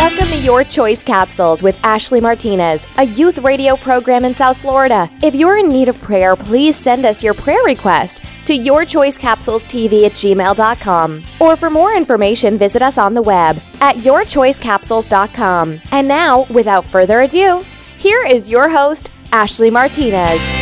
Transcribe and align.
Welcome 0.00 0.28
to 0.28 0.38
Your 0.38 0.64
Choice 0.64 1.04
Capsules 1.04 1.62
with 1.62 1.78
Ashley 1.82 2.22
Martinez, 2.22 2.86
a 2.96 3.04
youth 3.04 3.36
radio 3.40 3.76
program 3.76 4.24
in 4.24 4.34
South 4.34 4.56
Florida. 4.56 5.10
If 5.22 5.34
you're 5.34 5.58
in 5.58 5.68
need 5.68 5.90
of 5.90 6.00
prayer, 6.00 6.36
please 6.36 6.74
send 6.74 7.04
us 7.04 7.22
your 7.22 7.34
prayer 7.34 7.62
request 7.64 8.22
to 8.46 8.58
yourchoicecapsulestv 8.58 10.06
at 10.06 10.12
gmail.com. 10.12 11.22
Or 11.38 11.54
for 11.54 11.68
more 11.68 11.94
information, 11.94 12.56
visit 12.56 12.80
us 12.80 12.96
on 12.96 13.12
the 13.12 13.20
web 13.20 13.60
at 13.82 13.96
yourchoicecapsules.com. 13.96 15.82
And 15.90 16.08
now, 16.08 16.44
without 16.44 16.86
further 16.86 17.20
ado, 17.20 17.62
here 17.98 18.24
is 18.24 18.48
your 18.48 18.70
host, 18.70 19.10
Ashley 19.32 19.68
Martinez. 19.68 20.59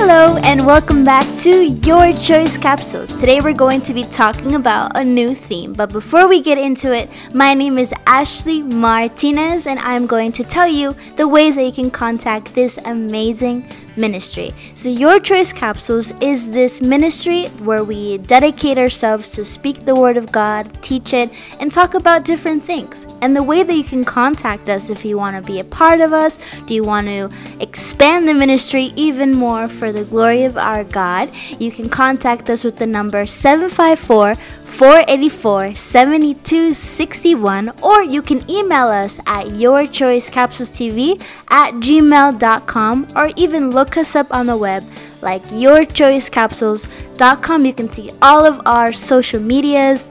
Hello, 0.00 0.36
and 0.44 0.64
welcome 0.64 1.02
back 1.02 1.26
to 1.40 1.66
Your 1.66 2.14
Choice 2.14 2.56
Capsules. 2.56 3.18
Today 3.18 3.40
we're 3.40 3.52
going 3.52 3.80
to 3.80 3.92
be 3.92 4.04
talking 4.04 4.54
about 4.54 4.96
a 4.96 5.02
new 5.02 5.34
theme. 5.34 5.72
But 5.72 5.90
before 5.90 6.28
we 6.28 6.40
get 6.40 6.56
into 6.56 6.94
it, 6.94 7.10
my 7.34 7.52
name 7.52 7.78
is 7.78 7.92
Ashley 8.06 8.62
Martinez, 8.62 9.66
and 9.66 9.80
I'm 9.80 10.06
going 10.06 10.30
to 10.32 10.44
tell 10.44 10.68
you 10.68 10.94
the 11.16 11.26
ways 11.26 11.56
that 11.56 11.64
you 11.64 11.72
can 11.72 11.90
contact 11.90 12.54
this 12.54 12.78
amazing 12.84 13.68
ministry. 13.98 14.52
So, 14.74 14.88
Your 14.88 15.20
Choice 15.20 15.52
Capsules 15.52 16.12
is 16.20 16.50
this 16.50 16.80
ministry 16.80 17.46
where 17.64 17.84
we 17.84 18.18
dedicate 18.18 18.78
ourselves 18.78 19.30
to 19.30 19.44
speak 19.44 19.84
the 19.84 19.94
Word 19.94 20.16
of 20.16 20.32
God, 20.32 20.82
teach 20.82 21.12
it, 21.12 21.30
and 21.60 21.70
talk 21.70 21.94
about 21.94 22.24
different 22.24 22.64
things. 22.64 23.06
And 23.20 23.36
the 23.36 23.42
way 23.42 23.62
that 23.62 23.74
you 23.74 23.84
can 23.84 24.04
contact 24.04 24.68
us 24.68 24.90
if 24.90 25.04
you 25.04 25.18
want 25.18 25.36
to 25.36 25.42
be 25.42 25.60
a 25.60 25.64
part 25.64 26.00
of 26.00 26.12
us, 26.12 26.38
do 26.66 26.74
you 26.74 26.84
want 26.84 27.08
to 27.08 27.30
expand 27.60 28.28
the 28.28 28.34
ministry 28.34 28.92
even 28.96 29.32
more 29.32 29.68
for 29.68 29.92
the 29.92 30.04
glory 30.04 30.44
of 30.44 30.56
our 30.56 30.84
God, 30.84 31.30
you 31.58 31.70
can 31.70 31.88
contact 31.88 32.48
us 32.50 32.64
with 32.64 32.76
the 32.76 32.86
number 32.86 33.26
754 33.26 34.36
484 34.68 35.74
7261 35.74 37.72
or 37.82 38.02
you 38.02 38.22
can 38.22 38.48
email 38.50 38.88
us 38.88 39.18
at 39.26 39.46
yourchoicecapsulestv 39.46 41.22
at 41.48 41.72
gmail.com 41.74 43.08
or 43.16 43.30
even 43.36 43.70
look 43.70 43.87
us 43.96 44.14
up 44.14 44.34
on 44.34 44.46
the 44.46 44.56
web 44.56 44.84
like 45.22 45.42
yourchoicecapsules.com. 45.44 47.64
You 47.64 47.72
can 47.72 47.88
see 47.88 48.10
all 48.22 48.44
of 48.44 48.60
our 48.66 48.92
social 48.92 49.40
medias, 49.40 50.06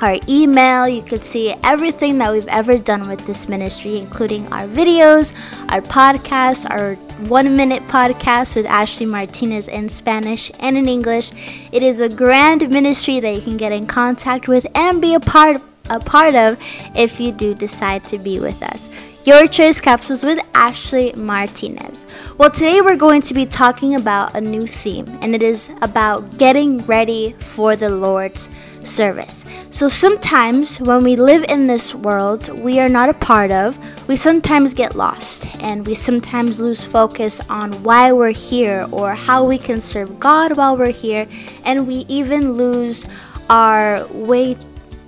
our 0.00 0.16
email. 0.28 0.88
You 0.88 1.02
can 1.02 1.20
see 1.20 1.54
everything 1.62 2.18
that 2.18 2.32
we've 2.32 2.48
ever 2.48 2.76
done 2.78 3.08
with 3.08 3.24
this 3.26 3.48
ministry, 3.48 3.98
including 3.98 4.52
our 4.52 4.66
videos, 4.66 5.32
our 5.70 5.80
podcast, 5.80 6.68
our 6.70 6.96
one 7.28 7.56
minute 7.56 7.82
podcast 7.84 8.56
with 8.56 8.66
Ashley 8.66 9.06
Martinez 9.06 9.68
in 9.68 9.88
Spanish 9.88 10.50
and 10.60 10.76
in 10.76 10.88
English. 10.88 11.30
It 11.72 11.82
is 11.82 12.00
a 12.00 12.08
grand 12.08 12.68
ministry 12.70 13.20
that 13.20 13.34
you 13.34 13.40
can 13.40 13.56
get 13.56 13.72
in 13.72 13.86
contact 13.86 14.48
with 14.48 14.66
and 14.74 15.00
be 15.00 15.14
a 15.14 15.20
part 15.20 15.62
a 15.90 16.00
part 16.00 16.34
of 16.34 16.58
if 16.94 17.20
you 17.20 17.32
do 17.32 17.54
decide 17.54 18.04
to 18.04 18.18
be 18.18 18.40
with 18.40 18.62
us. 18.62 18.88
Your 19.24 19.46
Choice 19.46 19.82
Capsules 19.82 20.24
with 20.24 20.40
Ashley 20.54 21.12
Martinez. 21.14 22.06
Well, 22.38 22.50
today 22.50 22.80
we're 22.80 22.96
going 22.96 23.20
to 23.22 23.34
be 23.34 23.44
talking 23.44 23.94
about 23.94 24.34
a 24.34 24.40
new 24.40 24.66
theme, 24.66 25.06
and 25.20 25.34
it 25.34 25.42
is 25.42 25.70
about 25.82 26.38
getting 26.38 26.78
ready 26.86 27.32
for 27.38 27.76
the 27.76 27.90
Lord's 27.90 28.48
service. 28.82 29.44
So 29.70 29.90
sometimes 29.90 30.80
when 30.80 31.04
we 31.04 31.16
live 31.16 31.44
in 31.50 31.66
this 31.66 31.94
world 31.94 32.48
we 32.60 32.80
are 32.80 32.88
not 32.88 33.10
a 33.10 33.14
part 33.14 33.50
of, 33.50 33.76
we 34.08 34.16
sometimes 34.16 34.72
get 34.72 34.96
lost 34.96 35.46
and 35.62 35.86
we 35.86 35.94
sometimes 35.94 36.58
lose 36.58 36.82
focus 36.82 37.42
on 37.50 37.72
why 37.82 38.12
we're 38.12 38.30
here 38.30 38.88
or 38.90 39.14
how 39.14 39.44
we 39.44 39.58
can 39.58 39.82
serve 39.82 40.18
God 40.18 40.56
while 40.56 40.78
we're 40.78 40.92
here, 40.92 41.28
and 41.66 41.86
we 41.86 42.06
even 42.08 42.52
lose 42.52 43.04
our 43.50 44.06
way 44.06 44.56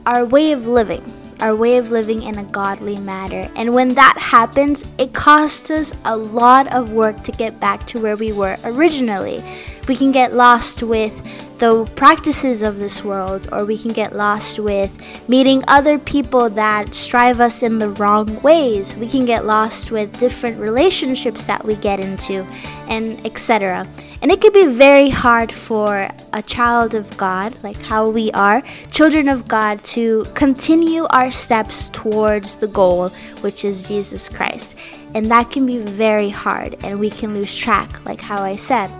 our 0.06 0.24
way 0.24 0.52
of 0.52 0.66
living 0.66 1.02
our 1.42 1.56
way 1.56 1.76
of 1.76 1.90
living 1.90 2.22
in 2.22 2.38
a 2.38 2.44
godly 2.44 2.96
manner. 3.00 3.50
And 3.56 3.74
when 3.74 3.94
that 3.94 4.16
happens, 4.16 4.84
it 4.96 5.12
costs 5.12 5.70
us 5.70 5.92
a 6.04 6.16
lot 6.16 6.72
of 6.72 6.92
work 6.92 7.20
to 7.24 7.32
get 7.32 7.58
back 7.58 7.84
to 7.88 8.00
where 8.00 8.16
we 8.16 8.30
were 8.30 8.56
originally. 8.62 9.42
We 9.88 9.96
can 9.96 10.12
get 10.12 10.32
lost 10.32 10.84
with 10.84 11.20
the 11.58 11.84
practices 11.96 12.62
of 12.62 12.78
this 12.78 13.04
world, 13.04 13.48
or 13.50 13.64
we 13.64 13.76
can 13.76 13.92
get 13.92 14.14
lost 14.14 14.60
with 14.60 14.96
meeting 15.28 15.64
other 15.66 15.98
people 15.98 16.48
that 16.50 16.94
strive 16.94 17.40
us 17.40 17.64
in 17.64 17.78
the 17.78 17.90
wrong 17.90 18.40
ways. 18.42 18.94
We 18.94 19.08
can 19.08 19.24
get 19.24 19.44
lost 19.44 19.90
with 19.90 20.16
different 20.20 20.60
relationships 20.60 21.46
that 21.48 21.64
we 21.64 21.74
get 21.76 21.98
into, 21.98 22.46
and 22.88 23.24
etc. 23.26 23.88
And 24.22 24.30
it 24.30 24.40
can 24.40 24.52
be 24.52 24.66
very 24.66 25.10
hard 25.10 25.52
for 25.52 26.08
a 26.32 26.42
child 26.42 26.94
of 26.94 27.16
God, 27.16 27.60
like 27.64 27.82
how 27.82 28.08
we 28.08 28.30
are, 28.30 28.62
children 28.92 29.28
of 29.28 29.48
God, 29.48 29.82
to 29.96 30.24
continue 30.34 31.06
our 31.10 31.32
steps 31.32 31.88
towards 31.88 32.56
the 32.58 32.68
goal, 32.68 33.08
which 33.40 33.64
is 33.64 33.88
Jesus 33.88 34.28
Christ. 34.28 34.76
And 35.14 35.26
that 35.26 35.50
can 35.50 35.66
be 35.66 35.78
very 35.78 36.30
hard, 36.30 36.76
and 36.84 37.00
we 37.00 37.10
can 37.10 37.34
lose 37.34 37.56
track, 37.56 38.06
like 38.06 38.20
how 38.20 38.44
I 38.44 38.54
said. 38.54 38.90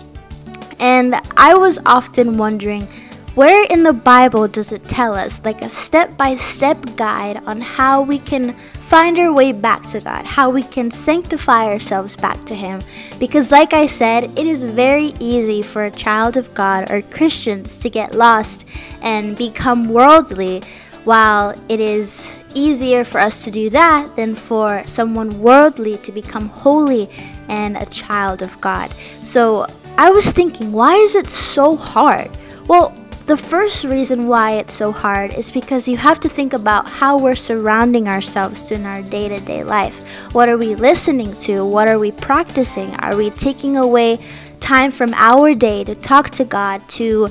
And 0.80 1.14
I 1.36 1.54
was 1.54 1.78
often 1.86 2.36
wondering 2.36 2.88
where 3.36 3.64
in 3.70 3.84
the 3.84 3.92
Bible 3.92 4.48
does 4.48 4.72
it 4.72 4.88
tell 4.88 5.14
us, 5.14 5.44
like 5.44 5.62
a 5.62 5.68
step 5.68 6.16
by 6.18 6.34
step 6.34 6.96
guide 6.96 7.36
on 7.46 7.60
how 7.60 8.02
we 8.02 8.18
can 8.18 8.56
find 8.92 9.18
our 9.18 9.32
way 9.32 9.52
back 9.52 9.86
to 9.86 9.98
God, 10.00 10.26
how 10.26 10.50
we 10.50 10.62
can 10.62 10.90
sanctify 10.90 11.64
ourselves 11.64 12.14
back 12.14 12.44
to 12.44 12.54
Him? 12.54 12.82
Because, 13.18 13.50
like 13.50 13.72
I 13.72 13.86
said, 13.86 14.24
it 14.38 14.46
is 14.46 14.64
very 14.64 15.14
easy 15.18 15.62
for 15.62 15.84
a 15.84 15.90
child 15.90 16.36
of 16.36 16.52
God 16.52 16.90
or 16.90 17.00
Christians 17.00 17.78
to 17.78 17.88
get 17.88 18.14
lost 18.14 18.66
and 19.00 19.34
become 19.34 19.88
worldly, 19.88 20.60
while 21.04 21.58
it 21.70 21.80
is 21.80 22.36
easier 22.54 23.02
for 23.02 23.18
us 23.18 23.44
to 23.44 23.50
do 23.50 23.70
that 23.70 24.14
than 24.14 24.34
for 24.34 24.82
someone 24.86 25.40
worldly 25.40 25.96
to 25.96 26.12
become 26.12 26.50
holy 26.50 27.08
and 27.48 27.78
a 27.78 27.86
child 27.86 28.42
of 28.42 28.60
God. 28.60 28.92
So, 29.22 29.64
I 29.96 30.10
was 30.10 30.26
thinking, 30.26 30.70
why 30.70 30.96
is 30.96 31.14
it 31.14 31.30
so 31.30 31.76
hard? 31.76 32.30
Well, 32.68 32.94
the 33.26 33.36
first 33.36 33.84
reason 33.84 34.26
why 34.26 34.52
it's 34.52 34.72
so 34.72 34.90
hard 34.90 35.32
is 35.34 35.50
because 35.50 35.86
you 35.86 35.96
have 35.96 36.18
to 36.20 36.28
think 36.28 36.52
about 36.52 36.88
how 36.88 37.18
we're 37.18 37.36
surrounding 37.36 38.08
ourselves 38.08 38.70
in 38.72 38.84
our 38.84 39.02
day 39.02 39.28
to 39.28 39.38
day 39.40 39.62
life. 39.62 40.02
What 40.34 40.48
are 40.48 40.58
we 40.58 40.74
listening 40.74 41.32
to? 41.38 41.64
What 41.64 41.88
are 41.88 41.98
we 41.98 42.10
practicing? 42.10 42.94
Are 42.96 43.16
we 43.16 43.30
taking 43.30 43.76
away 43.76 44.18
time 44.58 44.90
from 44.90 45.14
our 45.14 45.54
day 45.54 45.84
to 45.84 45.94
talk 45.94 46.30
to 46.30 46.44
God, 46.44 46.86
to 46.90 47.28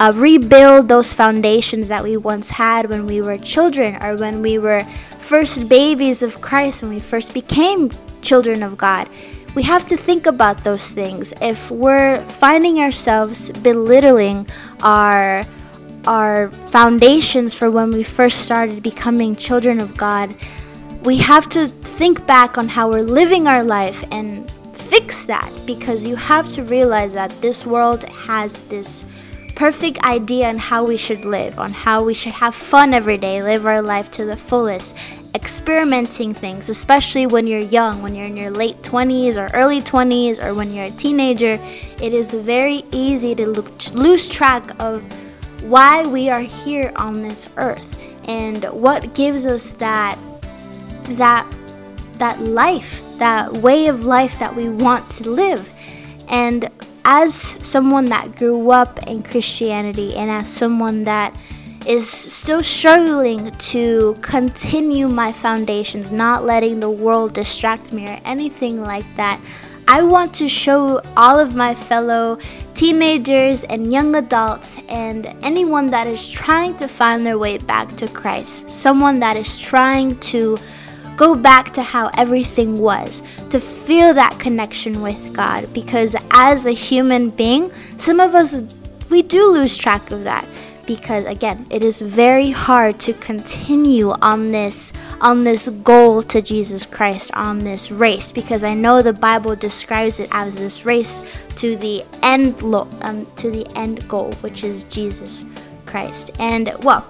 uh, 0.00 0.12
rebuild 0.14 0.88
those 0.88 1.12
foundations 1.12 1.88
that 1.88 2.02
we 2.02 2.16
once 2.16 2.48
had 2.48 2.88
when 2.88 3.06
we 3.06 3.20
were 3.20 3.38
children 3.38 4.02
or 4.02 4.16
when 4.16 4.40
we 4.40 4.58
were 4.58 4.82
first 5.18 5.68
babies 5.68 6.22
of 6.22 6.40
Christ, 6.40 6.82
when 6.82 6.90
we 6.90 7.00
first 7.00 7.34
became 7.34 7.90
children 8.22 8.62
of 8.62 8.76
God? 8.76 9.08
We 9.54 9.62
have 9.62 9.86
to 9.86 9.96
think 9.96 10.26
about 10.26 10.64
those 10.64 10.92
things. 10.92 11.32
If 11.40 11.70
we're 11.70 12.24
finding 12.26 12.80
ourselves 12.80 13.50
belittling 13.50 14.48
our 14.82 15.44
our 16.06 16.50
foundations 16.68 17.54
for 17.54 17.70
when 17.70 17.90
we 17.90 18.02
first 18.02 18.44
started 18.44 18.82
becoming 18.82 19.34
children 19.34 19.80
of 19.80 19.96
God, 19.96 20.34
we 21.02 21.16
have 21.16 21.48
to 21.50 21.66
think 21.66 22.26
back 22.26 22.58
on 22.58 22.68
how 22.68 22.90
we're 22.90 23.02
living 23.02 23.46
our 23.46 23.64
life 23.64 24.04
and 24.10 24.50
fix 24.74 25.24
that 25.24 25.50
because 25.64 26.04
you 26.04 26.14
have 26.14 26.46
to 26.48 26.62
realize 26.64 27.14
that 27.14 27.30
this 27.40 27.66
world 27.66 28.04
has 28.10 28.62
this 28.62 29.04
perfect 29.54 29.98
idea 30.04 30.48
on 30.48 30.58
how 30.58 30.84
we 30.84 30.96
should 30.96 31.24
live, 31.24 31.58
on 31.58 31.72
how 31.72 32.04
we 32.04 32.12
should 32.12 32.32
have 32.32 32.54
fun 32.54 32.92
every 32.92 33.16
day, 33.16 33.42
live 33.42 33.64
our 33.64 33.80
life 33.80 34.10
to 34.10 34.24
the 34.26 34.36
fullest, 34.36 34.96
experimenting 35.34 36.32
things, 36.32 36.68
especially 36.68 37.26
when 37.26 37.46
you're 37.46 37.58
young, 37.58 38.02
when 38.02 38.14
you're 38.14 38.26
in 38.26 38.36
your 38.36 38.50
late 38.50 38.80
20s 38.82 39.36
or 39.36 39.54
early 39.54 39.80
20s, 39.80 40.42
or 40.42 40.54
when 40.54 40.72
you're 40.72 40.86
a 40.86 40.90
teenager, 40.92 41.58
it 42.00 42.14
is 42.14 42.32
very 42.32 42.84
easy 42.92 43.34
to 43.34 43.46
lose 43.94 44.28
track 44.28 44.70
of 44.80 45.02
why 45.62 46.06
we 46.06 46.28
are 46.28 46.40
here 46.40 46.92
on 46.96 47.22
this 47.22 47.48
earth 47.56 48.00
and 48.28 48.64
what 48.64 49.14
gives 49.14 49.46
us 49.46 49.70
that 49.70 50.18
that 51.16 51.46
that 52.18 52.40
life, 52.40 53.02
that 53.18 53.52
way 53.54 53.88
of 53.88 54.04
life 54.04 54.38
that 54.38 54.54
we 54.54 54.68
want 54.68 55.10
to 55.10 55.30
live. 55.30 55.70
And 56.28 56.70
as 57.04 57.34
someone 57.34 58.06
that 58.06 58.36
grew 58.36 58.70
up 58.70 59.06
in 59.06 59.22
Christianity 59.22 60.14
and 60.14 60.30
as 60.30 60.50
someone 60.50 61.04
that 61.04 61.36
is 61.86 62.08
still 62.08 62.62
struggling 62.62 63.50
to 63.52 64.16
continue 64.20 65.08
my 65.08 65.32
foundations, 65.32 66.10
not 66.10 66.44
letting 66.44 66.80
the 66.80 66.90
world 66.90 67.34
distract 67.34 67.92
me 67.92 68.08
or 68.08 68.18
anything 68.24 68.80
like 68.80 69.04
that. 69.16 69.40
I 69.86 70.02
want 70.02 70.32
to 70.34 70.48
show 70.48 71.00
all 71.16 71.38
of 71.38 71.54
my 71.54 71.74
fellow 71.74 72.38
teenagers 72.74 73.64
and 73.64 73.92
young 73.92 74.16
adults 74.16 74.80
and 74.88 75.26
anyone 75.42 75.88
that 75.88 76.06
is 76.06 76.28
trying 76.28 76.76
to 76.78 76.88
find 76.88 77.26
their 77.26 77.38
way 77.38 77.58
back 77.58 77.94
to 77.96 78.08
Christ, 78.08 78.70
someone 78.70 79.20
that 79.20 79.36
is 79.36 79.60
trying 79.60 80.18
to 80.20 80.56
go 81.16 81.34
back 81.34 81.72
to 81.74 81.82
how 81.82 82.10
everything 82.16 82.78
was, 82.78 83.22
to 83.50 83.60
feel 83.60 84.14
that 84.14 84.38
connection 84.40 85.02
with 85.02 85.32
God. 85.34 85.72
Because 85.72 86.16
as 86.30 86.66
a 86.66 86.72
human 86.72 87.30
being, 87.30 87.70
some 87.96 88.20
of 88.20 88.34
us, 88.34 88.62
we 89.10 89.22
do 89.22 89.46
lose 89.52 89.76
track 89.76 90.10
of 90.10 90.24
that 90.24 90.46
because 90.86 91.24
again 91.24 91.66
it 91.70 91.82
is 91.82 92.00
very 92.00 92.50
hard 92.50 92.98
to 93.00 93.12
continue 93.14 94.10
on 94.22 94.52
this 94.52 94.92
on 95.20 95.44
this 95.44 95.68
goal 95.68 96.22
to 96.22 96.42
Jesus 96.42 96.84
Christ 96.86 97.30
on 97.34 97.58
this 97.58 97.90
race 97.90 98.32
because 98.32 98.64
I 98.64 98.74
know 98.74 99.02
the 99.02 99.12
Bible 99.12 99.56
describes 99.56 100.20
it 100.20 100.28
as 100.32 100.56
this 100.56 100.84
race 100.84 101.24
to 101.56 101.76
the 101.76 102.04
end 102.22 102.62
lo- 102.62 102.88
um, 103.02 103.26
to 103.36 103.50
the 103.50 103.66
end 103.76 104.06
goal 104.08 104.32
which 104.40 104.64
is 104.64 104.84
Jesus 104.84 105.44
Christ. 105.86 106.30
And 106.38 106.72
well 106.82 107.02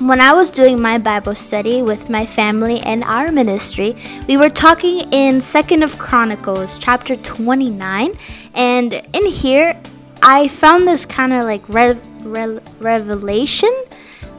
when 0.00 0.20
I 0.20 0.32
was 0.32 0.52
doing 0.52 0.80
my 0.80 0.98
Bible 0.98 1.34
study 1.34 1.82
with 1.82 2.08
my 2.08 2.24
family 2.24 2.78
and 2.80 3.02
our 3.02 3.32
ministry, 3.32 3.96
we 4.28 4.36
were 4.36 4.48
talking 4.48 5.12
in 5.12 5.40
Second 5.40 5.82
of 5.82 5.98
Chronicles 5.98 6.78
chapter 6.78 7.16
29 7.16 8.12
and 8.54 8.94
in 9.12 9.26
here 9.26 9.80
I 10.22 10.48
found 10.48 10.86
this 10.86 11.04
kind 11.06 11.32
of 11.32 11.44
like 11.44 11.62
rev- 11.68 12.07
re- 12.22 12.60
revelation 12.80 13.72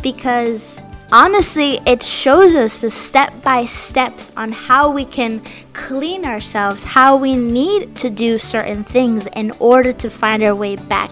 because 0.01 0.81
honestly, 1.11 1.79
it 1.85 2.03
shows 2.03 2.55
us 2.55 2.81
the 2.81 2.91
step 2.91 3.41
by 3.43 3.65
steps 3.65 4.31
on 4.37 4.51
how 4.51 4.91
we 4.91 5.05
can 5.05 5.41
clean 5.73 6.25
ourselves, 6.25 6.83
how 6.83 7.17
we 7.17 7.35
need 7.35 7.95
to 7.97 8.09
do 8.09 8.37
certain 8.37 8.83
things 8.83 9.27
in 9.35 9.51
order 9.59 9.93
to 9.93 10.09
find 10.09 10.43
our 10.43 10.55
way 10.55 10.75
back 10.75 11.11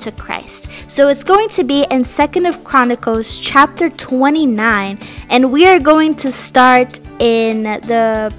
to 0.00 0.12
Christ. 0.12 0.68
So 0.88 1.08
it's 1.08 1.24
going 1.24 1.48
to 1.50 1.64
be 1.64 1.86
in 1.90 2.04
Second 2.04 2.46
of 2.46 2.64
Chronicles 2.64 3.38
chapter 3.38 3.90
29 3.90 4.98
and 5.28 5.52
we 5.52 5.66
are 5.66 5.78
going 5.78 6.14
to 6.16 6.32
start 6.32 6.98
in 7.20 7.64
the 7.64 8.32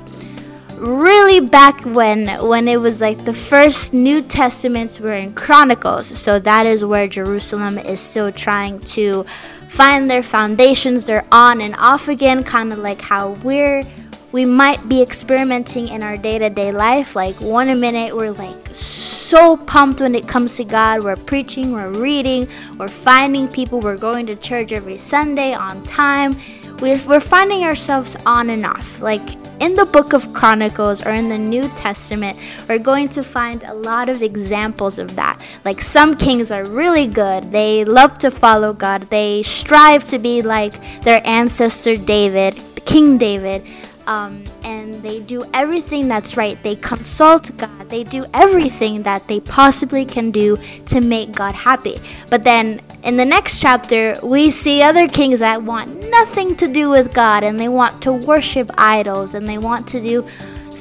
really 0.81 1.39
back 1.39 1.79
when 1.85 2.27
when 2.47 2.67
it 2.67 2.77
was 2.77 3.01
like 3.01 3.23
the 3.23 3.33
first 3.33 3.93
New 3.93 4.21
Testaments 4.21 4.99
were 4.99 5.13
in 5.13 5.33
Chronicles. 5.33 6.17
So 6.19 6.39
that 6.39 6.65
is 6.65 6.83
where 6.83 7.07
Jerusalem 7.07 7.77
is 7.77 8.01
still 8.01 8.31
trying 8.31 8.79
to 8.79 9.23
find 9.69 10.09
their 10.09 10.23
foundations. 10.23 11.03
They're 11.03 11.25
on 11.31 11.61
and 11.61 11.75
off 11.77 12.07
again, 12.07 12.43
kind 12.43 12.73
of 12.73 12.79
like 12.79 13.01
how 13.01 13.31
we're 13.43 13.83
we 14.31 14.45
might 14.45 14.87
be 14.87 15.01
experimenting 15.01 15.89
in 15.89 16.03
our 16.03 16.17
day-to-day 16.17 16.71
life. 16.71 17.15
Like 17.15 17.35
one 17.35 17.79
minute 17.79 18.15
we're 18.15 18.31
like 18.31 18.73
so 18.73 19.57
pumped 19.57 20.01
when 20.01 20.15
it 20.15 20.27
comes 20.27 20.57
to 20.57 20.63
God. 20.63 21.03
We're 21.03 21.15
preaching, 21.15 21.73
we're 21.73 21.91
reading, 21.91 22.47
we're 22.77 22.87
finding 22.87 23.47
people, 23.47 23.81
we're 23.81 23.97
going 23.97 24.25
to 24.27 24.35
church 24.35 24.71
every 24.71 24.97
Sunday 24.97 25.53
on 25.53 25.83
time. 25.83 26.35
We're, 26.79 26.99
we're 27.05 27.19
finding 27.19 27.63
ourselves 27.65 28.15
on 28.25 28.49
and 28.49 28.65
off. 28.65 28.99
Like 29.01 29.40
in 29.61 29.75
the 29.75 29.85
book 29.85 30.11
of 30.11 30.33
Chronicles 30.33 31.05
or 31.05 31.11
in 31.11 31.29
the 31.29 31.37
New 31.37 31.69
Testament, 31.75 32.37
we're 32.67 32.79
going 32.79 33.07
to 33.09 33.21
find 33.21 33.63
a 33.63 33.73
lot 33.73 34.09
of 34.09 34.23
examples 34.23 34.97
of 34.97 35.15
that. 35.15 35.39
Like 35.63 35.81
some 35.81 36.17
kings 36.17 36.49
are 36.49 36.65
really 36.65 37.05
good, 37.05 37.51
they 37.51 37.85
love 37.85 38.17
to 38.19 38.31
follow 38.31 38.73
God, 38.73 39.03
they 39.11 39.43
strive 39.43 40.03
to 40.05 40.17
be 40.17 40.41
like 40.41 40.73
their 41.03 41.21
ancestor 41.25 41.95
David, 41.95 42.61
King 42.85 43.19
David. 43.19 43.63
Um, 44.07 44.43
and 44.63 45.01
they 45.01 45.19
do 45.19 45.43
everything 45.53 46.07
that's 46.07 46.37
right. 46.37 46.61
They 46.63 46.75
consult 46.75 47.55
God. 47.57 47.89
They 47.89 48.03
do 48.03 48.25
everything 48.33 49.03
that 49.03 49.27
they 49.27 49.39
possibly 49.39 50.05
can 50.05 50.31
do 50.31 50.57
to 50.87 51.01
make 51.01 51.31
God 51.31 51.55
happy. 51.55 51.97
But 52.29 52.43
then 52.43 52.81
in 53.03 53.17
the 53.17 53.25
next 53.25 53.59
chapter, 53.59 54.17
we 54.23 54.49
see 54.51 54.81
other 54.81 55.07
kings 55.07 55.39
that 55.39 55.63
want 55.63 56.09
nothing 56.09 56.55
to 56.57 56.67
do 56.67 56.89
with 56.89 57.13
God 57.13 57.43
and 57.43 57.59
they 57.59 57.69
want 57.69 58.01
to 58.03 58.13
worship 58.13 58.69
idols 58.77 59.33
and 59.33 59.47
they 59.47 59.57
want 59.57 59.87
to 59.89 60.01
do 60.01 60.21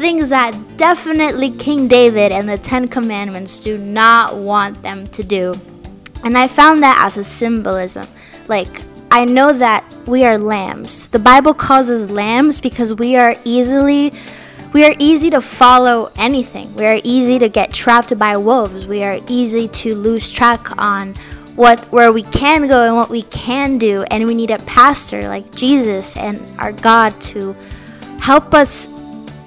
things 0.00 0.31
that 0.31 0.56
definitely 0.76 1.50
King 1.50 1.87
David 1.87 2.33
and 2.33 2.49
the 2.49 2.56
Ten 2.59 2.88
Commandments 2.88 3.61
do 3.61 3.76
not 3.76 4.37
want 4.37 4.83
them 4.83 5.06
to 5.09 5.23
do. 5.23 5.55
And 6.25 6.37
I 6.37 6.49
found 6.49 6.83
that 6.83 7.03
as 7.05 7.17
a 7.17 7.25
symbolism. 7.25 8.06
Like, 8.49 8.81
I 9.12 9.25
know 9.25 9.53
that 9.53 9.85
we 10.07 10.25
are 10.25 10.39
lambs. 10.39 11.09
The 11.09 11.19
Bible 11.19 11.53
calls 11.53 11.91
us 11.91 12.11
lambs 12.11 12.61
because 12.61 12.95
we 12.95 13.17
are 13.17 13.35
easily 13.45 14.12
we 14.73 14.85
are 14.85 14.95
easy 15.01 15.31
to 15.31 15.41
follow 15.41 16.11
anything. 16.17 16.73
We 16.77 16.87
are 16.87 17.01
easy 17.03 17.41
to 17.41 17.49
get 17.49 17.73
trapped 17.73 18.17
by 18.17 18.37
wolves. 18.37 18.87
We 18.87 19.03
are 19.03 19.19
easy 19.27 19.67
to 19.67 19.97
lose 19.97 20.31
track 20.31 20.79
on 20.79 21.15
what 21.57 21.81
where 21.93 22.12
we 22.12 22.23
can 22.23 22.69
go 22.69 22.87
and 22.87 22.95
what 22.95 23.11
we 23.11 23.23
can 23.23 23.79
do 23.79 24.05
and 24.11 24.27
we 24.27 24.35
need 24.35 24.53
a 24.53 24.59
pastor 24.61 25.23
like 25.29 25.53
Jesus 25.55 26.17
and 26.17 26.41
our 26.61 26.73
God 26.73 27.21
to 27.23 27.55
help 28.21 28.55
us 28.55 28.89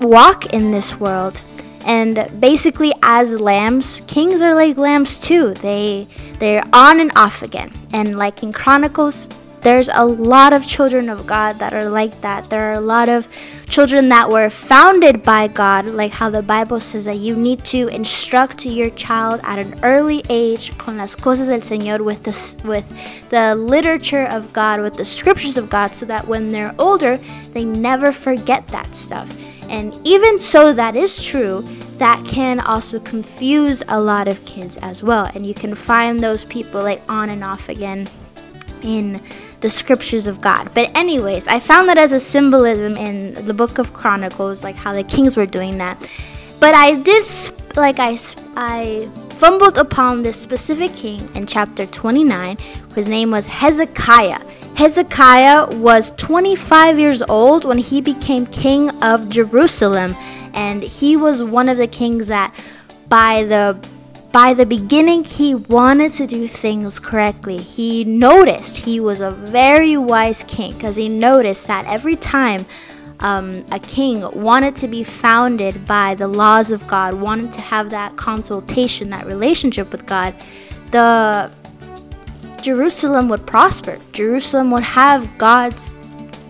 walk 0.02 0.54
in 0.54 0.72
this 0.72 1.00
world 1.00 1.40
and 1.86 2.30
basically 2.40 2.92
as 3.02 3.40
lambs 3.40 4.02
kings 4.08 4.42
are 4.42 4.54
like 4.54 4.78
lambs 4.78 5.20
too 5.20 5.54
they 5.56 6.08
they're 6.40 6.64
on 6.74 7.00
and 7.00 7.12
off 7.16 7.42
again 7.42 7.72
and 7.94 8.18
like 8.18 8.44
in 8.44 8.52
chronicles 8.52 9.28
there's 9.64 9.90
a 9.90 10.06
lot 10.06 10.54
of 10.54 10.66
children 10.66 11.10
of 11.10 11.26
God 11.26 11.60
that 11.60 11.74
are 11.74 11.90
like 11.90 12.20
that. 12.22 12.50
There 12.50 12.70
are 12.70 12.74
a 12.74 12.82
lot 12.82 13.10
of 13.10 13.28
children 13.68 14.10
that 14.10 14.30
were 14.30 14.50
founded 14.50 15.24
by 15.24 15.48
God, 15.48 15.88
like 15.88 16.12
how 16.12 16.30
the 16.30 16.44
Bible 16.44 16.80
says 16.80 17.06
that 17.06 17.18
you 17.18 17.36
need 17.36 17.64
to 17.66 17.88
instruct 17.88 18.66
your 18.66 18.90
child 18.92 19.40
at 19.44 19.60
an 19.60 19.80
early 19.84 20.22
age 20.30 20.78
con 20.78 20.98
las 20.98 21.16
cosas 21.16 21.48
del 21.48 21.60
Señor 21.60 22.04
with 22.04 22.24
the, 22.24 22.68
with 22.68 22.88
the 23.30 23.56
literature 23.56 24.26
of 24.26 24.52
God, 24.54 24.82
with 24.82 24.96
the 24.96 25.06
scriptures 25.06 25.58
of 25.58 25.70
God, 25.70 25.96
so 25.96 26.06
that 26.06 26.28
when 26.28 26.50
they're 26.50 26.76
older, 26.78 27.18
they 27.54 27.64
never 27.64 28.12
forget 28.12 28.68
that 28.68 28.94
stuff. 28.94 29.36
And 29.70 29.98
even 30.04 30.40
so, 30.40 30.74
that 30.74 30.96
is 30.96 31.24
true, 31.24 31.62
that 31.98 32.24
can 32.28 32.60
also 32.60 33.00
confuse 33.00 33.82
a 33.88 34.00
lot 34.00 34.28
of 34.28 34.44
kids 34.46 34.78
as 34.78 35.02
well. 35.02 35.32
And 35.34 35.48
you 35.48 35.54
can 35.54 35.74
find 35.74 36.20
those 36.20 36.46
people 36.46 36.84
like 36.84 37.02
on 37.10 37.30
and 37.30 37.44
off 37.44 37.70
again 37.70 38.08
in 38.84 39.22
the 39.64 39.70
scriptures 39.70 40.28
of 40.28 40.42
God. 40.42 40.70
But, 40.76 40.96
anyways, 40.96 41.48
I 41.48 41.60
found 41.60 41.88
that 41.88 41.98
as 41.98 42.12
a 42.12 42.20
symbolism 42.20 42.98
in 42.98 43.34
the 43.46 43.54
book 43.54 43.80
of 43.80 43.94
Chronicles, 43.94 44.62
like 44.62 44.76
how 44.76 44.94
the 44.94 45.06
kings 45.06 45.38
were 45.38 45.46
doing 45.46 45.78
that. 45.78 45.98
But 46.60 46.76
I 46.76 46.98
did, 46.98 47.24
like, 47.76 47.98
I, 47.98 48.18
I 48.58 49.10
fumbled 49.30 49.78
upon 49.78 50.22
this 50.22 50.36
specific 50.36 50.94
king 50.96 51.28
in 51.34 51.48
chapter 51.48 51.86
29. 51.86 52.58
His 52.94 53.08
name 53.08 53.32
was 53.32 53.48
Hezekiah. 53.48 54.42
Hezekiah 54.76 55.78
was 55.78 56.12
25 56.18 57.00
years 57.00 57.24
old 57.24 57.64
when 57.64 57.78
he 57.78 58.02
became 58.02 58.46
king 58.48 58.90
of 59.02 59.30
Jerusalem, 59.30 60.14
and 60.54 60.84
he 60.84 61.16
was 61.16 61.42
one 61.42 61.70
of 61.70 61.78
the 61.78 61.88
kings 61.88 62.28
that, 62.28 62.54
by 63.08 63.46
the 63.46 63.80
by 64.34 64.56
the 64.56 64.66
beginning, 64.66 65.24
he 65.24 65.54
wanted 65.54 66.12
to 66.14 66.26
do 66.26 66.48
things 66.48 67.00
correctly. 67.00 67.58
He 67.58 68.04
noticed 68.04 68.78
he 68.78 69.00
was 69.00 69.22
a 69.22 69.30
very 69.30 69.96
wise 69.96 70.44
king 70.44 70.74
because 70.74 70.96
he 70.96 71.08
noticed 71.08 71.68
that 71.68 71.86
every 71.86 72.16
time 72.16 72.66
um, 73.20 73.64
a 73.72 73.80
king 73.80 74.28
wanted 74.34 74.76
to 74.78 74.88
be 74.88 75.04
founded 75.04 75.86
by 75.86 76.16
the 76.16 76.28
laws 76.28 76.72
of 76.72 76.86
God, 76.88 77.14
wanted 77.14 77.52
to 77.54 77.62
have 77.62 77.92
that 77.92 78.16
consultation, 78.16 79.12
that 79.12 79.28
relationship 79.28 79.92
with 79.92 80.08
God, 80.08 80.34
the 80.90 81.52
Jerusalem 82.60 83.30
would 83.30 83.46
prosper. 83.46 84.00
Jerusalem 84.14 84.72
would 84.72 84.84
have 84.84 85.38
God's 85.38 85.94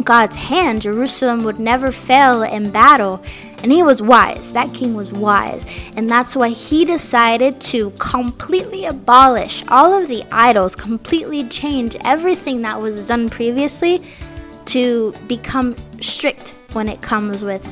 God's 0.04 0.38
hand. 0.38 0.82
Jerusalem 0.82 1.44
would 1.44 1.60
never 1.60 1.92
fail 1.92 2.44
in 2.44 2.72
battle. 2.72 3.22
And 3.64 3.72
he 3.72 3.82
was 3.82 4.02
wise. 4.02 4.54
That 4.54 4.74
king 4.74 4.94
was 4.94 5.12
wise. 5.12 5.66
And 5.96 6.10
that's 6.10 6.36
why 6.36 6.50
he 6.50 6.86
decided 6.86 7.60
to 7.62 7.92
completely 7.92 8.86
abolish 8.86 9.64
all 9.70 9.94
of 9.94 10.08
the 10.10 10.24
idols, 10.32 10.76
completely 10.76 11.48
change 11.48 11.96
everything 12.04 12.62
that 12.62 12.80
was 12.80 13.08
done 13.08 13.30
previously 13.30 14.04
to 14.66 15.14
become 15.28 15.76
strict 16.02 16.56
when 16.74 16.90
it 16.90 17.02
comes 17.02 17.44
with 17.44 17.64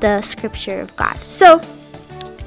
the 0.00 0.20
scripture 0.22 0.80
of 0.80 0.94
God. 0.96 1.16
So, 1.18 1.60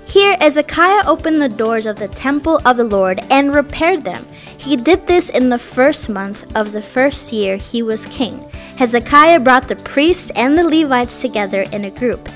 here 0.05 0.37
Ezekiah 0.39 1.03
opened 1.07 1.41
the 1.41 1.49
doors 1.49 1.85
of 1.85 1.97
the 1.97 2.07
temple 2.07 2.61
of 2.65 2.77
the 2.77 2.83
Lord 2.83 3.19
and 3.29 3.53
repaired 3.53 4.03
them. 4.03 4.25
He 4.57 4.75
did 4.75 5.07
this 5.07 5.29
in 5.29 5.49
the 5.49 5.59
first 5.59 6.09
month 6.09 6.55
of 6.55 6.71
the 6.71 6.81
first 6.81 7.33
year 7.33 7.57
he 7.57 7.83
was 7.83 8.05
king. 8.05 8.39
Hezekiah 8.77 9.39
brought 9.39 9.67
the 9.67 9.75
priests 9.75 10.31
and 10.35 10.57
the 10.57 10.63
Levites 10.63 11.21
together 11.21 11.63
in 11.71 11.85
a 11.85 11.91
group. 11.91 12.29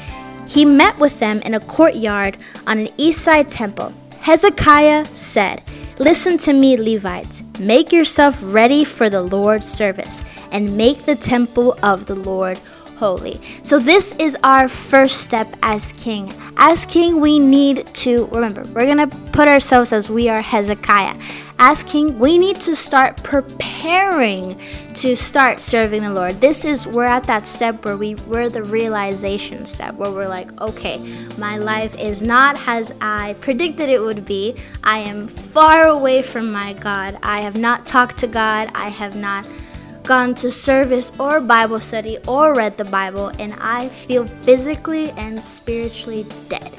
He 0.50 0.66
met 0.66 0.98
with 0.98 1.20
them 1.20 1.42
in 1.42 1.54
a 1.54 1.60
courtyard 1.60 2.36
on 2.66 2.80
an 2.80 2.90
east 2.98 3.22
side 3.22 3.52
temple. 3.52 3.94
Hezekiah 4.20 5.06
said, 5.14 5.62
Listen 6.00 6.40
to 6.40 6.54
me, 6.54 6.76
Levites. 6.76 7.44
Make 7.60 7.92
yourself 7.92 8.40
ready 8.42 8.84
for 8.84 9.12
the 9.12 9.22
Lord's 9.22 9.68
service 9.68 10.24
and 10.52 10.76
make 10.76 11.06
the 11.06 11.16
temple 11.16 11.78
of 11.84 12.08
the 12.08 12.16
Lord 12.16 12.58
holy. 12.98 13.40
So, 13.62 13.78
this 13.78 14.14
is 14.14 14.36
our 14.44 14.68
first 14.68 15.22
step 15.22 15.48
as 15.62 15.94
king. 15.94 16.34
As 16.58 16.84
king, 16.84 17.22
we 17.22 17.38
need 17.38 17.86
to 18.06 18.26
remember, 18.28 18.64
we're 18.74 18.94
going 18.94 19.08
to 19.08 19.16
put 19.32 19.48
ourselves 19.48 19.94
as 19.94 20.10
we 20.10 20.30
are 20.30 20.42
Hezekiah. 20.42 21.16
Asking, 21.60 22.18
we 22.18 22.38
need 22.38 22.56
to 22.62 22.76
start 22.76 23.22
preparing 23.22 24.60
to 24.96 25.16
start 25.16 25.60
serving 25.60 26.02
the 26.02 26.10
Lord. 26.10 26.42
This 26.42 26.66
is 26.66 26.88
we're 26.88 27.04
at 27.04 27.26
that 27.26 27.46
step 27.46 27.86
where 27.86 27.98
we 27.98 28.16
we're 28.16 28.50
the 28.50 28.64
realization 28.64 29.66
step 29.66 29.96
where 29.96 30.12
we're 30.12 30.28
like, 30.28 30.60
okay, 30.62 30.98
my 31.38 31.58
life 31.58 31.98
is 32.00 32.24
not 32.24 32.58
as 32.68 32.94
I 33.02 33.34
predicted 33.42 33.90
it 33.90 34.02
would 34.02 34.26
be. 34.26 34.56
I 34.84 35.00
am 35.00 35.28
far 35.28 35.88
away 35.88 36.24
from 36.24 36.52
my 36.52 36.74
God. 36.74 37.20
I 37.22 37.42
have 37.42 37.58
not 37.58 37.86
talked 37.86 38.18
to 38.20 38.28
God. 38.28 38.72
I 38.74 38.90
have 38.90 39.16
not 39.16 39.48
gone 40.04 40.34
to 40.34 40.50
service 40.50 41.12
or 41.20 41.40
Bible 41.40 41.80
study 41.80 42.18
or 42.28 42.56
read 42.56 42.78
the 42.78 42.86
Bible, 42.86 43.32
and 43.38 43.54
I 43.60 43.90
feel 43.90 44.26
physically 44.26 45.12
and 45.12 45.42
spiritually 45.44 46.26
dead. 46.48 46.74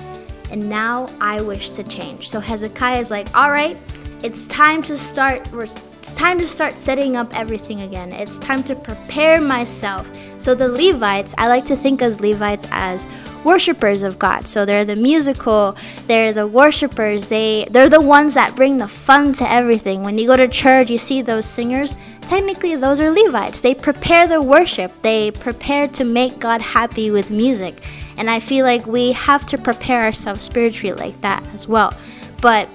And 0.50 0.68
now 0.68 1.08
I 1.20 1.40
wish 1.40 1.70
to 1.70 1.84
change. 1.84 2.28
So 2.28 2.40
Hezekiah 2.40 2.98
is 2.98 3.10
like, 3.10 3.28
all 3.36 3.52
right, 3.52 3.76
it's 4.22 4.46
time 4.46 4.82
to 4.82 4.96
start. 4.96 5.48
It's 5.52 6.14
time 6.14 6.38
to 6.38 6.46
start 6.46 6.78
setting 6.78 7.16
up 7.16 7.34
everything 7.38 7.82
again. 7.82 8.12
It's 8.12 8.38
time 8.38 8.62
to 8.64 8.74
prepare 8.74 9.40
myself. 9.40 10.10
So 10.38 10.54
the 10.54 10.68
Levites, 10.68 11.34
I 11.36 11.48
like 11.48 11.66
to 11.66 11.76
think 11.76 12.00
as 12.00 12.20
Levites 12.20 12.66
as 12.70 13.06
worshipers 13.44 14.02
of 14.02 14.18
God. 14.18 14.46
So 14.46 14.64
they're 14.64 14.86
the 14.86 14.96
musical, 14.96 15.76
they're 16.06 16.32
the 16.32 16.46
worshipers. 16.46 17.28
They 17.28 17.66
they're 17.70 17.90
the 17.90 18.00
ones 18.00 18.34
that 18.34 18.56
bring 18.56 18.78
the 18.78 18.88
fun 18.88 19.34
to 19.34 19.50
everything. 19.50 20.02
When 20.02 20.18
you 20.18 20.26
go 20.26 20.36
to 20.36 20.48
church, 20.48 20.90
you 20.90 20.98
see 20.98 21.20
those 21.20 21.46
singers. 21.46 21.94
Technically, 22.22 22.76
those 22.76 23.00
are 23.00 23.10
Levites. 23.10 23.60
They 23.60 23.74
prepare 23.74 24.26
the 24.26 24.40
worship. 24.40 24.92
They 25.02 25.30
prepare 25.30 25.88
to 25.88 26.04
make 26.04 26.38
God 26.38 26.62
happy 26.62 27.10
with 27.10 27.30
music. 27.30 27.82
And 28.16 28.30
I 28.30 28.40
feel 28.40 28.64
like 28.64 28.86
we 28.86 29.12
have 29.12 29.46
to 29.46 29.58
prepare 29.58 30.02
ourselves 30.04 30.42
spiritually 30.42 30.96
like 30.96 31.20
that 31.20 31.42
as 31.54 31.68
well. 31.68 31.92
But 32.40 32.70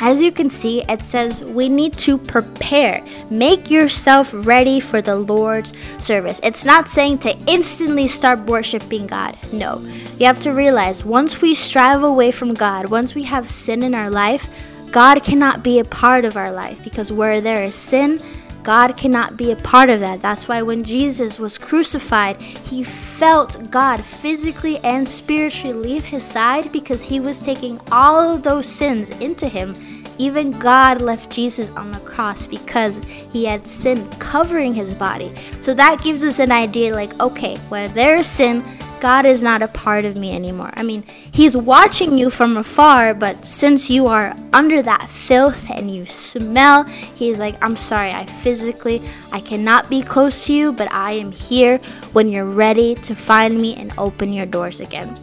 as 0.00 0.20
you 0.22 0.30
can 0.30 0.48
see, 0.48 0.82
it 0.88 1.02
says 1.02 1.42
we 1.42 1.68
need 1.68 1.92
to 1.98 2.18
prepare. 2.18 3.04
Make 3.30 3.70
yourself 3.70 4.30
ready 4.32 4.80
for 4.80 5.02
the 5.02 5.16
Lord's 5.16 5.72
service. 5.98 6.40
It's 6.42 6.64
not 6.64 6.88
saying 6.88 7.18
to 7.18 7.36
instantly 7.46 8.06
start 8.06 8.40
worshiping 8.40 9.06
God. 9.06 9.36
No. 9.52 9.80
You 10.18 10.26
have 10.26 10.40
to 10.40 10.52
realize 10.52 11.04
once 11.04 11.40
we 11.40 11.54
strive 11.54 12.02
away 12.02 12.30
from 12.30 12.54
God, 12.54 12.90
once 12.90 13.14
we 13.14 13.24
have 13.24 13.50
sin 13.50 13.82
in 13.82 13.94
our 13.94 14.10
life, 14.10 14.48
God 14.90 15.22
cannot 15.22 15.62
be 15.62 15.80
a 15.80 15.84
part 15.84 16.24
of 16.24 16.36
our 16.36 16.52
life 16.52 16.82
because 16.82 17.12
where 17.12 17.40
there 17.40 17.64
is 17.64 17.74
sin, 17.74 18.20
God 18.68 18.98
cannot 18.98 19.38
be 19.38 19.50
a 19.50 19.56
part 19.56 19.88
of 19.88 20.00
that. 20.00 20.20
That's 20.20 20.46
why 20.46 20.60
when 20.60 20.84
Jesus 20.84 21.38
was 21.38 21.56
crucified, 21.56 22.38
he 22.38 22.82
felt 22.82 23.70
God 23.70 24.04
physically 24.04 24.76
and 24.84 25.08
spiritually 25.08 25.72
leave 25.72 26.04
his 26.04 26.22
side 26.22 26.70
because 26.70 27.02
he 27.02 27.18
was 27.18 27.40
taking 27.40 27.80
all 27.90 28.20
of 28.20 28.42
those 28.42 28.66
sins 28.66 29.08
into 29.20 29.48
him. 29.48 29.74
Even 30.18 30.50
God 30.50 31.00
left 31.00 31.30
Jesus 31.30 31.70
on 31.70 31.92
the 31.92 32.00
cross 32.00 32.46
because 32.46 32.98
he 33.32 33.46
had 33.46 33.66
sin 33.66 34.06
covering 34.18 34.74
his 34.74 34.92
body. 34.92 35.32
So 35.62 35.72
that 35.72 36.04
gives 36.04 36.22
us 36.22 36.38
an 36.38 36.52
idea 36.52 36.94
like, 36.94 37.18
okay, 37.20 37.56
where 37.70 37.88
there 37.88 38.16
is 38.16 38.26
sin, 38.26 38.62
God 39.00 39.24
is 39.24 39.42
not 39.42 39.62
a 39.62 39.68
part 39.68 40.04
of 40.04 40.16
me 40.16 40.34
anymore. 40.34 40.70
I 40.74 40.82
mean, 40.82 41.04
He's 41.30 41.56
watching 41.56 42.16
you 42.16 42.30
from 42.30 42.56
afar, 42.56 43.14
but 43.14 43.44
since 43.44 43.88
you 43.90 44.06
are 44.06 44.36
under 44.52 44.82
that 44.82 45.08
filth 45.08 45.70
and 45.70 45.90
you 45.90 46.06
smell, 46.06 46.84
He's 46.84 47.38
like, 47.38 47.56
I'm 47.62 47.76
sorry, 47.76 48.10
I 48.10 48.24
physically, 48.26 49.02
I 49.32 49.40
cannot 49.40 49.88
be 49.88 50.02
close 50.02 50.46
to 50.46 50.52
you, 50.52 50.72
but 50.72 50.90
I 50.90 51.12
am 51.12 51.32
here 51.32 51.78
when 52.12 52.28
you're 52.28 52.44
ready 52.44 52.94
to 52.96 53.14
find 53.14 53.60
me 53.60 53.76
and 53.76 53.92
open 53.98 54.32
your 54.32 54.46
doors 54.46 54.80
again. 54.80 55.16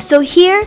So 0.00 0.20
here, 0.20 0.64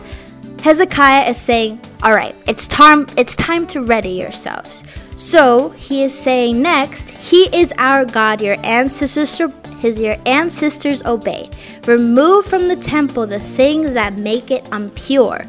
Hezekiah 0.62 1.28
is 1.28 1.36
saying, 1.36 1.80
All 2.02 2.14
right, 2.14 2.34
it's 2.46 2.66
time, 2.66 3.06
it's 3.18 3.36
time 3.36 3.66
to 3.68 3.82
ready 3.82 4.10
yourselves. 4.10 4.84
So 5.16 5.70
he 5.70 6.02
is 6.02 6.16
saying 6.16 6.60
next, 6.60 7.10
He 7.10 7.44
is 7.56 7.72
our 7.78 8.04
God, 8.04 8.40
your 8.40 8.56
ancestors 8.64 9.40
his 9.78 10.00
your 10.00 10.16
ancestors 10.24 11.04
obeyed. 11.04 11.54
Remove 11.86 12.46
from 12.46 12.68
the 12.68 12.76
temple 12.76 13.26
the 13.26 13.38
things 13.38 13.92
that 13.94 14.16
make 14.18 14.50
it 14.50 14.66
impure. 14.72 15.44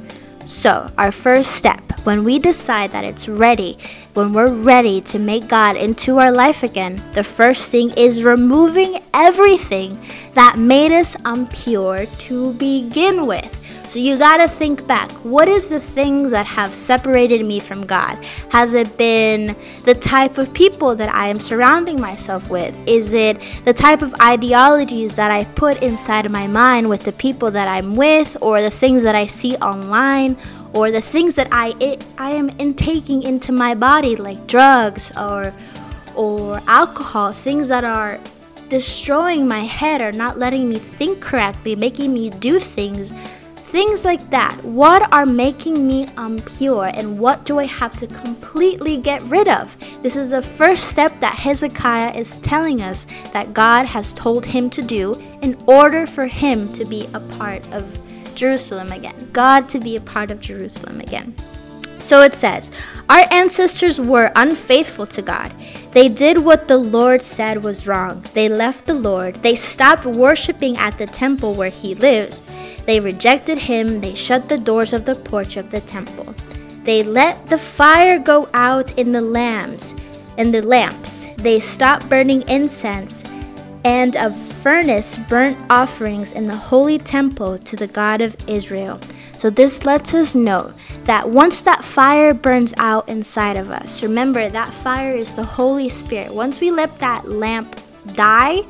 So, 0.45 0.91
our 0.97 1.11
first 1.11 1.53
step, 1.53 1.81
when 2.03 2.23
we 2.23 2.37
decide 2.37 2.91
that 2.91 3.03
it's 3.03 3.27
ready, 3.27 3.79
when 4.13 4.33
we're 4.33 4.53
ready 4.53 5.01
to 5.01 5.17
make 5.17 5.47
God 5.47 5.75
into 5.75 6.19
our 6.19 6.31
life 6.31 6.61
again, 6.61 7.01
the 7.13 7.23
first 7.23 7.71
thing 7.71 7.91
is 7.91 8.23
removing 8.23 8.99
everything 9.13 9.99
that 10.33 10.59
made 10.59 10.91
us 10.91 11.15
impure 11.25 12.05
to 12.05 12.53
begin 12.53 13.25
with. 13.25 13.64
So 13.87 13.99
you 13.99 14.17
got 14.17 14.37
to 14.37 14.47
think 14.47 14.87
back. 14.87 15.11
What 15.23 15.47
is 15.47 15.69
the 15.69 15.79
things 15.79 16.31
that 16.31 16.47
have 16.47 16.73
separated 16.73 17.45
me 17.45 17.59
from 17.59 17.85
God? 17.85 18.17
Has 18.49 18.73
it 18.73 18.97
been 18.97 19.55
the 19.83 19.93
type 19.93 20.39
of 20.39 20.51
people 20.53 20.95
that 20.95 21.13
I 21.13 21.27
am 21.27 21.39
surrounding 21.39 22.01
myself 22.01 22.49
with? 22.49 22.75
Is 22.87 23.13
it 23.13 23.39
the 23.63 23.73
type 23.73 24.01
of 24.01 24.15
ideologies 24.19 25.15
that 25.17 25.29
I 25.29 25.43
put 25.43 25.83
inside 25.83 26.25
of 26.25 26.31
my 26.31 26.47
mind 26.47 26.89
with 26.89 27.03
the 27.03 27.11
people 27.11 27.51
that 27.51 27.67
I'm 27.67 27.95
with 27.95 28.35
or 28.41 28.61
the 28.61 28.71
things 28.71 29.03
that 29.03 29.13
I 29.13 29.27
see 29.27 29.55
online? 29.57 30.35
Or 30.73 30.91
the 30.91 30.99
things 30.99 31.35
that 31.35 31.47
I 31.53 31.73
it, 31.79 32.03
I 32.17 32.31
am 32.31 32.49
intaking 32.59 33.23
into 33.23 33.53
my 33.53 33.75
body, 33.75 34.17
like 34.17 34.45
drugs 34.45 35.09
or 35.17 35.53
or 36.15 36.59
alcohol, 36.67 37.31
things 37.31 37.69
that 37.69 37.85
are 37.85 38.19
destroying 38.67 39.47
my 39.47 39.61
head 39.61 40.01
or 40.01 40.11
not 40.11 40.37
letting 40.37 40.67
me 40.67 40.77
think 40.77 41.21
correctly, 41.21 41.75
making 41.77 42.13
me 42.13 42.29
do 42.29 42.59
things 42.59 43.13
Things 43.69 44.05
like 44.05 44.29
that. 44.29 44.63
What 44.63 45.11
are 45.11 45.25
making 45.25 45.85
me 45.85 46.07
impure 46.17 46.91
and 46.93 47.19
what 47.19 47.45
do 47.45 47.59
I 47.59 47.65
have 47.65 47.95
to 47.95 48.07
completely 48.07 48.97
get 48.97 49.21
rid 49.23 49.47
of? 49.47 49.75
This 50.01 50.15
is 50.15 50.29
the 50.29 50.41
first 50.41 50.89
step 50.89 51.19
that 51.19 51.33
Hezekiah 51.33 52.15
is 52.15 52.39
telling 52.39 52.81
us 52.81 53.05
that 53.33 53.53
God 53.53 53.85
has 53.87 54.13
told 54.13 54.45
him 54.45 54.69
to 54.69 54.81
do 54.81 55.15
in 55.41 55.61
order 55.67 56.05
for 56.05 56.27
him 56.27 56.71
to 56.73 56.85
be 56.85 57.07
a 57.13 57.19
part 57.19 57.67
of 57.73 57.83
Jerusalem 58.35 58.91
again. 58.91 59.29
God 59.33 59.67
to 59.69 59.79
be 59.79 59.95
a 59.95 60.01
part 60.01 60.31
of 60.31 60.39
Jerusalem 60.39 61.01
again. 61.01 61.35
So 61.99 62.21
it 62.21 62.35
says, 62.35 62.71
Our 63.09 63.25
ancestors 63.31 63.99
were 63.99 64.31
unfaithful 64.35 65.07
to 65.07 65.21
God. 65.21 65.51
They 65.91 66.07
did 66.09 66.37
what 66.37 66.67
the 66.67 66.77
Lord 66.77 67.21
said 67.21 67.63
was 67.63 67.87
wrong. 67.87 68.23
They 68.33 68.49
left 68.49 68.85
the 68.85 68.93
Lord. 68.93 69.35
They 69.35 69.55
stopped 69.55 70.05
worshiping 70.05 70.77
at 70.77 70.97
the 70.97 71.07
temple 71.07 71.53
where 71.53 71.69
He 71.69 71.95
lives. 71.95 72.41
They 72.85 72.99
rejected 72.99 73.57
Him. 73.57 74.01
They 74.01 74.15
shut 74.15 74.49
the 74.49 74.57
doors 74.57 74.93
of 74.93 75.05
the 75.05 75.15
porch 75.15 75.57
of 75.57 75.71
the 75.71 75.81
temple. 75.81 76.33
They 76.83 77.01
let 77.01 77.49
the 77.49 77.57
fire 77.57 78.19
go 78.19 78.49
out 78.53 78.97
in 78.97 79.11
the 79.11 79.21
lamps 79.21 79.95
in 80.37 80.51
the 80.51 80.61
lamps. 80.61 81.27
They 81.37 81.59
stopped 81.59 82.09
burning 82.09 82.43
incense 82.47 83.23
and 83.83 84.15
a 84.15 84.31
furnace 84.31 85.17
burnt 85.17 85.57
offerings 85.69 86.31
in 86.31 86.45
the 86.47 86.55
holy 86.55 86.97
temple 86.97 87.57
to 87.59 87.75
the 87.75 87.87
God 87.87 88.21
of 88.21 88.35
Israel. 88.49 88.99
So 89.37 89.49
this 89.49 89.85
lets 89.85 90.13
us 90.13 90.33
know 90.33 90.73
that 91.05 91.29
once 91.29 91.61
that 91.61 91.83
fire 91.83 92.33
burns 92.33 92.73
out 92.77 93.07
inside 93.07 93.57
of 93.57 93.71
us, 93.71 94.03
remember 94.03 94.49
that 94.49 94.73
fire 94.73 95.15
is 95.15 95.33
the 95.35 95.43
Holy 95.43 95.89
Spirit. 95.89 96.33
Once 96.33 96.59
we 96.59 96.71
let 96.71 96.99
that 96.99 97.29
lamp 97.29 97.79
die, 98.13 98.61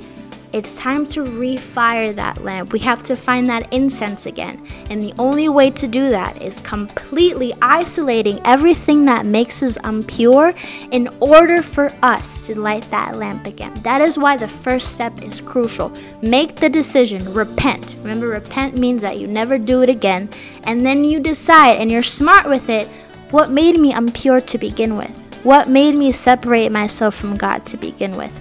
it's 0.55 0.77
time 0.77 1.05
to 1.07 1.25
refire 1.25 2.15
that 2.15 2.41
lamp. 2.41 2.71
We 2.71 2.79
have 2.79 3.03
to 3.03 3.15
find 3.17 3.45
that 3.49 3.73
incense 3.73 4.25
again. 4.25 4.65
And 4.89 5.03
the 5.03 5.13
only 5.19 5.49
way 5.49 5.69
to 5.71 5.85
do 5.85 6.09
that 6.11 6.41
is 6.41 6.61
completely 6.61 7.53
isolating 7.61 8.39
everything 8.45 9.03
that 9.03 9.25
makes 9.25 9.61
us 9.61 9.75
impure 9.83 10.53
in 10.91 11.09
order 11.19 11.61
for 11.61 11.91
us 12.01 12.47
to 12.47 12.57
light 12.57 12.89
that 12.89 13.17
lamp 13.17 13.45
again. 13.45 13.73
That 13.81 13.99
is 13.99 14.17
why 14.17 14.37
the 14.37 14.47
first 14.47 14.93
step 14.93 15.21
is 15.21 15.41
crucial. 15.41 15.91
Make 16.21 16.55
the 16.55 16.69
decision, 16.69 17.33
repent. 17.33 17.97
Remember, 17.97 18.29
repent 18.29 18.77
means 18.77 19.01
that 19.01 19.19
you 19.19 19.27
never 19.27 19.57
do 19.57 19.81
it 19.81 19.89
again. 19.89 20.29
And 20.63 20.85
then 20.85 21.03
you 21.03 21.19
decide, 21.19 21.81
and 21.81 21.91
you're 21.91 22.01
smart 22.01 22.47
with 22.47 22.69
it, 22.69 22.87
what 23.29 23.51
made 23.51 23.77
me 23.77 23.93
impure 23.93 24.39
to 24.39 24.57
begin 24.57 24.95
with? 24.95 25.35
What 25.43 25.67
made 25.67 25.95
me 25.95 26.13
separate 26.13 26.71
myself 26.71 27.13
from 27.15 27.35
God 27.35 27.65
to 27.65 27.75
begin 27.75 28.15
with? 28.15 28.31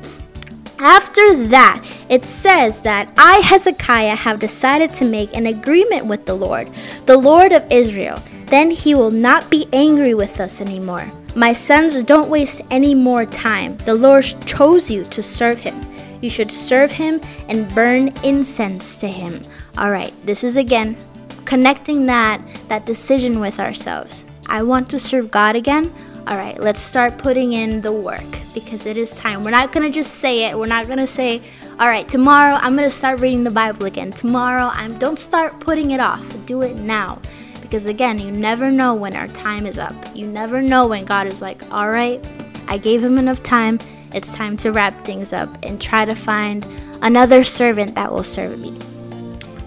After 0.79 1.47
that, 1.47 1.83
it 2.15 2.25
says 2.25 2.81
that 2.83 3.09
I, 3.19 3.39
Hezekiah, 3.39 4.15
have 4.15 4.39
decided 4.39 4.95
to 4.95 5.05
make 5.05 5.35
an 5.35 5.47
agreement 5.47 6.07
with 6.07 6.27
the 6.27 6.35
Lord, 6.35 6.71
the 7.07 7.17
Lord 7.17 7.53
of 7.53 7.67
Israel. 7.73 8.23
Then 8.47 8.71
he 8.71 8.95
will 8.95 9.11
not 9.11 9.51
be 9.51 9.67
angry 9.73 10.15
with 10.15 10.39
us 10.39 10.61
anymore. 10.61 11.11
My 11.35 11.53
sons, 11.53 12.01
don't 12.05 12.31
waste 12.31 12.61
any 12.71 12.95
more 12.95 13.27
time. 13.27 13.77
The 13.79 13.95
Lord 13.95 14.25
chose 14.47 14.89
you 14.89 15.03
to 15.07 15.25
serve 15.25 15.59
him. 15.59 15.75
You 16.23 16.31
should 16.31 16.53
serve 16.53 16.93
him 16.93 17.21
and 17.49 17.75
burn 17.75 18.15
incense 18.23 18.97
to 18.99 19.09
him. 19.09 19.43
All 19.77 19.91
right, 19.91 20.15
this 20.25 20.45
is 20.45 20.57
again 20.57 20.97
connecting 21.45 22.07
that 22.07 22.41
that 22.69 22.87
decision 22.87 23.41
with 23.41 23.59
ourselves. 23.59 24.25
I 24.49 24.63
want 24.63 24.89
to 24.91 25.01
serve 25.01 25.33
God 25.33 25.57
again. 25.57 25.93
All 26.27 26.37
right, 26.37 26.59
let's 26.59 26.81
start 26.81 27.19
putting 27.19 27.55
in 27.55 27.81
the 27.81 27.93
work 27.93 28.25
because 28.55 28.87
it 28.87 28.97
is 28.97 29.19
time. 29.19 29.45
We're 29.45 29.51
not 29.51 29.73
going 29.73 29.85
to 29.85 29.93
just 29.93 30.15
say 30.15 30.45
it. 30.45 30.57
We're 30.57 30.67
not 30.67 30.87
going 30.87 30.99
to 30.99 31.07
say, 31.07 31.43
"All 31.79 31.89
right, 31.89 32.09
tomorrow 32.09 32.55
I'm 32.55 32.77
going 32.77 32.89
to 32.89 32.95
start 32.95 33.21
reading 33.21 33.45
the 33.45 33.51
Bible 33.51 33.87
again." 33.87 34.11
Tomorrow, 34.13 34.71
I'm 34.73 34.97
don't 34.99 35.19
start 35.19 35.59
putting 35.61 35.91
it 35.93 36.01
off. 36.01 36.25
Do 36.47 36.63
it 36.63 36.77
now 36.77 37.21
Because 37.63 37.87
again, 37.87 38.19
you 38.21 38.31
never 38.31 38.71
know 38.71 38.95
when 38.95 39.17
our 39.17 39.27
time 39.29 39.67
is 39.67 39.79
up. 39.79 39.95
You 40.15 40.27
never 40.29 40.63
know 40.63 40.87
when 40.87 41.05
God 41.05 41.27
is 41.27 41.43
like, 41.43 41.61
all 41.73 41.89
right, 41.91 42.25
I 42.69 42.79
gave 42.79 43.03
him 43.03 43.19
enough 43.19 43.43
time. 43.43 43.79
It's 44.13 44.33
time 44.33 44.57
to 44.59 44.71
wrap 44.71 45.05
things 45.05 45.33
up 45.33 45.49
and 45.65 45.81
try 45.81 46.05
to 46.05 46.15
find 46.15 46.65
another 47.03 47.43
servant 47.43 47.95
that 47.97 48.13
will 48.13 48.23
serve 48.23 48.61
me. 48.61 48.79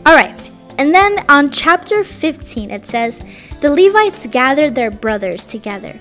All 0.06 0.16
right. 0.16 0.34
And 0.78 0.94
then 0.94 1.26
on 1.28 1.52
chapter 1.52 2.04
15, 2.04 2.72
it 2.72 2.86
says, 2.86 3.26
The 3.60 3.70
Levites 3.70 4.28
gathered 4.28 4.76
their 4.76 4.92
brothers 4.92 5.46
together 5.46 5.98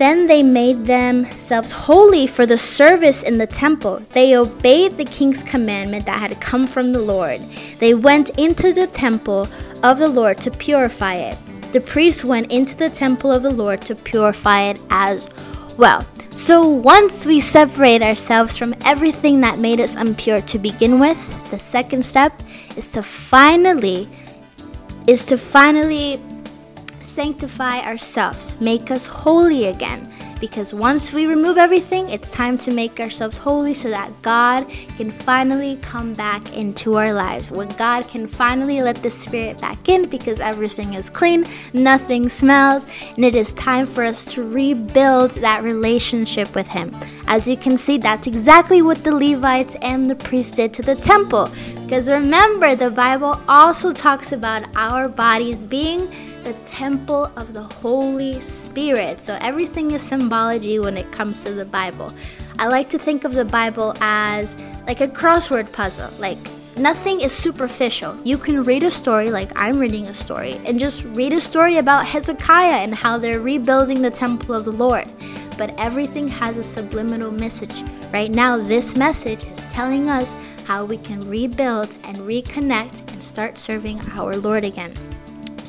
then 0.00 0.26
they 0.26 0.42
made 0.42 0.86
themselves 0.86 1.70
holy 1.70 2.26
for 2.26 2.46
the 2.46 2.56
service 2.56 3.22
in 3.22 3.36
the 3.36 3.46
temple. 3.46 4.02
They 4.12 4.34
obeyed 4.34 4.96
the 4.96 5.04
king's 5.04 5.42
commandment 5.42 6.06
that 6.06 6.18
had 6.18 6.40
come 6.40 6.66
from 6.66 6.94
the 6.94 7.02
Lord. 7.02 7.42
They 7.80 7.92
went 7.92 8.30
into 8.38 8.72
the 8.72 8.86
temple 8.86 9.46
of 9.82 9.98
the 9.98 10.08
Lord 10.08 10.38
to 10.38 10.50
purify 10.50 11.16
it. 11.16 11.36
The 11.72 11.82
priests 11.82 12.24
went 12.24 12.50
into 12.50 12.78
the 12.78 12.88
temple 12.88 13.30
of 13.30 13.42
the 13.42 13.50
Lord 13.50 13.82
to 13.82 13.94
purify 13.94 14.62
it 14.62 14.80
as 14.88 15.28
well. 15.76 16.02
So 16.30 16.66
once 16.66 17.26
we 17.26 17.38
separate 17.38 18.00
ourselves 18.00 18.56
from 18.56 18.74
everything 18.86 19.42
that 19.42 19.58
made 19.58 19.80
us 19.80 19.96
impure 19.96 20.40
to 20.40 20.58
begin 20.58 20.98
with, 20.98 21.20
the 21.50 21.58
second 21.58 22.06
step 22.06 22.32
is 22.74 22.88
to 22.92 23.02
finally 23.02 24.08
is 25.06 25.26
to 25.26 25.36
finally 25.36 26.20
sanctify 27.10 27.80
ourselves, 27.80 28.58
make 28.60 28.90
us 28.90 29.06
holy 29.06 29.66
again. 29.66 30.10
Because 30.40 30.72
once 30.72 31.12
we 31.12 31.26
remove 31.26 31.58
everything, 31.58 32.08
it's 32.08 32.30
time 32.30 32.56
to 32.58 32.70
make 32.72 32.98
ourselves 32.98 33.36
holy 33.36 33.74
so 33.74 33.90
that 33.90 34.10
God 34.22 34.66
can 34.96 35.10
finally 35.10 35.78
come 35.82 36.14
back 36.14 36.56
into 36.56 36.94
our 36.94 37.12
lives. 37.12 37.50
When 37.50 37.68
God 37.76 38.08
can 38.08 38.26
finally 38.26 38.80
let 38.80 38.96
the 38.96 39.10
Spirit 39.10 39.60
back 39.60 39.90
in 39.90 40.08
because 40.08 40.40
everything 40.40 40.94
is 40.94 41.10
clean, 41.10 41.44
nothing 41.74 42.30
smells, 42.30 42.86
and 43.16 43.24
it 43.24 43.34
is 43.34 43.52
time 43.52 43.84
for 43.84 44.02
us 44.02 44.24
to 44.32 44.50
rebuild 44.50 45.32
that 45.32 45.62
relationship 45.62 46.54
with 46.54 46.68
Him. 46.68 46.96
As 47.26 47.46
you 47.46 47.58
can 47.58 47.76
see, 47.76 47.98
that's 47.98 48.26
exactly 48.26 48.80
what 48.80 49.04
the 49.04 49.14
Levites 49.14 49.76
and 49.82 50.08
the 50.08 50.14
priests 50.14 50.56
did 50.56 50.72
to 50.72 50.82
the 50.82 50.94
temple. 50.94 51.50
Because 51.82 52.08
remember, 52.08 52.74
the 52.74 52.90
Bible 52.90 53.38
also 53.46 53.92
talks 53.92 54.32
about 54.32 54.64
our 54.74 55.06
bodies 55.06 55.62
being 55.62 56.08
the 56.44 56.54
temple 56.64 57.26
of 57.36 57.52
the 57.52 57.62
Holy 57.62 58.40
Spirit. 58.40 59.20
So 59.20 59.36
everything 59.40 59.90
is 59.92 60.02
symbology 60.02 60.78
when 60.78 60.96
it 60.96 61.10
comes 61.12 61.44
to 61.44 61.52
the 61.52 61.64
Bible. 61.64 62.12
I 62.58 62.68
like 62.68 62.88
to 62.90 62.98
think 62.98 63.24
of 63.24 63.34
the 63.34 63.44
Bible 63.44 63.94
as 64.00 64.56
like 64.86 65.00
a 65.00 65.08
crossword 65.08 65.72
puzzle. 65.72 66.10
Like 66.18 66.38
nothing 66.76 67.20
is 67.20 67.32
superficial. 67.32 68.16
You 68.24 68.38
can 68.38 68.62
read 68.62 68.82
a 68.82 68.90
story 68.90 69.30
like 69.30 69.50
I'm 69.56 69.78
reading 69.78 70.06
a 70.06 70.14
story 70.14 70.60
and 70.66 70.78
just 70.78 71.04
read 71.04 71.32
a 71.32 71.40
story 71.40 71.78
about 71.78 72.06
Hezekiah 72.06 72.82
and 72.82 72.94
how 72.94 73.18
they're 73.18 73.40
rebuilding 73.40 74.02
the 74.02 74.10
temple 74.10 74.54
of 74.54 74.64
the 74.64 74.72
Lord. 74.72 75.08
But 75.58 75.78
everything 75.78 76.28
has 76.28 76.56
a 76.56 76.62
subliminal 76.62 77.30
message. 77.30 77.82
Right 78.12 78.30
now, 78.30 78.56
this 78.56 78.96
message 78.96 79.44
is 79.44 79.66
telling 79.66 80.08
us 80.08 80.34
how 80.64 80.84
we 80.84 80.96
can 80.96 81.20
rebuild 81.28 81.96
and 82.04 82.16
reconnect 82.18 83.10
and 83.12 83.22
start 83.22 83.58
serving 83.58 84.00
our 84.12 84.36
Lord 84.36 84.64
again. 84.64 84.92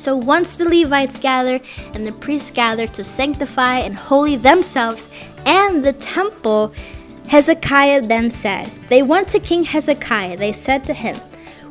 So 0.02 0.16
once 0.16 0.56
the 0.56 0.68
Levites 0.68 1.16
gathered 1.16 1.62
and 1.94 2.04
the 2.04 2.10
priests 2.10 2.50
gathered 2.50 2.92
to 2.94 3.04
sanctify 3.04 3.78
and 3.78 3.94
holy 3.94 4.34
themselves 4.34 5.08
and 5.46 5.84
the 5.84 5.92
temple, 5.92 6.74
Hezekiah 7.28 8.00
then 8.02 8.28
said, 8.28 8.66
They 8.88 9.04
went 9.04 9.28
to 9.28 9.38
King 9.38 9.64
Hezekiah. 9.64 10.38
They 10.38 10.50
said 10.50 10.82
to 10.86 10.92
him, 10.92 11.16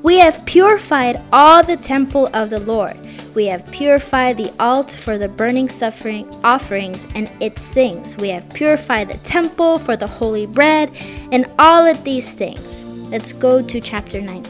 We 0.02 0.20
have 0.20 0.46
purified 0.46 1.20
all 1.34 1.62
the 1.62 1.76
temple 1.76 2.30
of 2.34 2.50
the 2.50 2.62
Lord. 2.62 2.98
We 3.36 3.48
have 3.48 3.70
purified 3.70 4.38
the 4.38 4.54
altar 4.62 4.98
for 4.98 5.18
the 5.18 5.28
burning 5.28 5.68
suffering 5.68 6.34
offerings 6.42 7.06
and 7.16 7.30
its 7.42 7.68
things. 7.68 8.16
We 8.16 8.30
have 8.30 8.50
purified 8.54 9.10
the 9.10 9.18
temple 9.26 9.78
for 9.78 9.98
the 9.98 10.08
holy 10.08 10.46
bread 10.46 10.90
and 11.34 11.48
all 11.60 11.86
of 11.86 12.02
these 12.06 12.34
things. 12.34 12.82
Let's 13.12 13.34
go 13.34 13.62
to 13.62 13.82
chapter 13.82 14.22
9, 14.22 14.46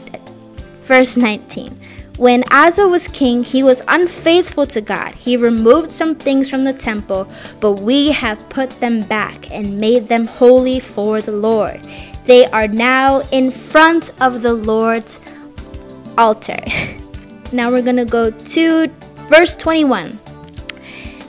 verse 0.84 1.16
19. 1.16 1.80
When 2.18 2.44
Ahaz 2.50 2.78
was 2.78 3.08
king, 3.08 3.42
he 3.42 3.62
was 3.62 3.82
unfaithful 3.88 4.66
to 4.66 4.80
God. 4.82 5.14
He 5.14 5.36
removed 5.36 5.90
some 5.90 6.14
things 6.14 6.50
from 6.50 6.64
the 6.64 6.72
temple, 6.74 7.26
but 7.58 7.80
we 7.80 8.12
have 8.12 8.48
put 8.50 8.68
them 8.80 9.02
back 9.02 9.50
and 9.50 9.78
made 9.78 10.08
them 10.08 10.26
holy 10.26 10.78
for 10.78 11.22
the 11.22 11.32
Lord. 11.32 11.80
They 12.26 12.46
are 12.46 12.68
now 12.68 13.22
in 13.32 13.50
front 13.50 14.10
of 14.20 14.42
the 14.42 14.52
Lord's 14.52 15.20
altar. 16.18 16.62
now 17.52 17.70
we're 17.70 17.82
going 17.82 17.96
to 17.96 18.04
go 18.04 18.30
to 18.30 18.88
verse 19.28 19.56
21. 19.56 20.18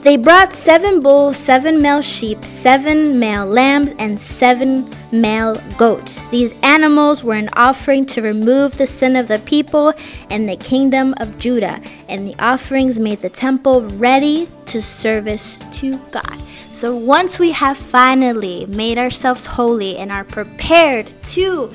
They 0.04 0.18
brought 0.18 0.52
seven 0.52 1.00
bulls, 1.00 1.38
seven 1.38 1.80
male 1.80 2.02
sheep, 2.02 2.44
seven 2.44 3.18
male 3.18 3.46
lambs, 3.46 3.94
and 3.98 4.20
seven 4.20 4.90
male 5.10 5.58
goats. 5.78 6.20
These 6.26 6.52
animals 6.62 7.24
were 7.24 7.36
an 7.36 7.48
offering 7.54 8.04
to 8.06 8.20
remove 8.20 8.76
the 8.76 8.86
sin 8.86 9.16
of 9.16 9.28
the 9.28 9.38
people 9.38 9.94
and 10.28 10.46
the 10.46 10.56
kingdom 10.56 11.14
of 11.20 11.38
Judah, 11.38 11.80
and 12.10 12.28
the 12.28 12.34
offerings 12.38 12.98
made 12.98 13.22
the 13.22 13.30
temple 13.30 13.80
ready 13.96 14.46
to 14.66 14.82
service 14.82 15.58
to 15.80 15.96
God. 16.10 16.38
So 16.74 16.94
once 16.94 17.38
we 17.38 17.52
have 17.52 17.78
finally 17.78 18.66
made 18.66 18.98
ourselves 18.98 19.46
holy 19.46 19.96
and 19.96 20.12
are 20.12 20.24
prepared 20.24 21.06
to 21.30 21.70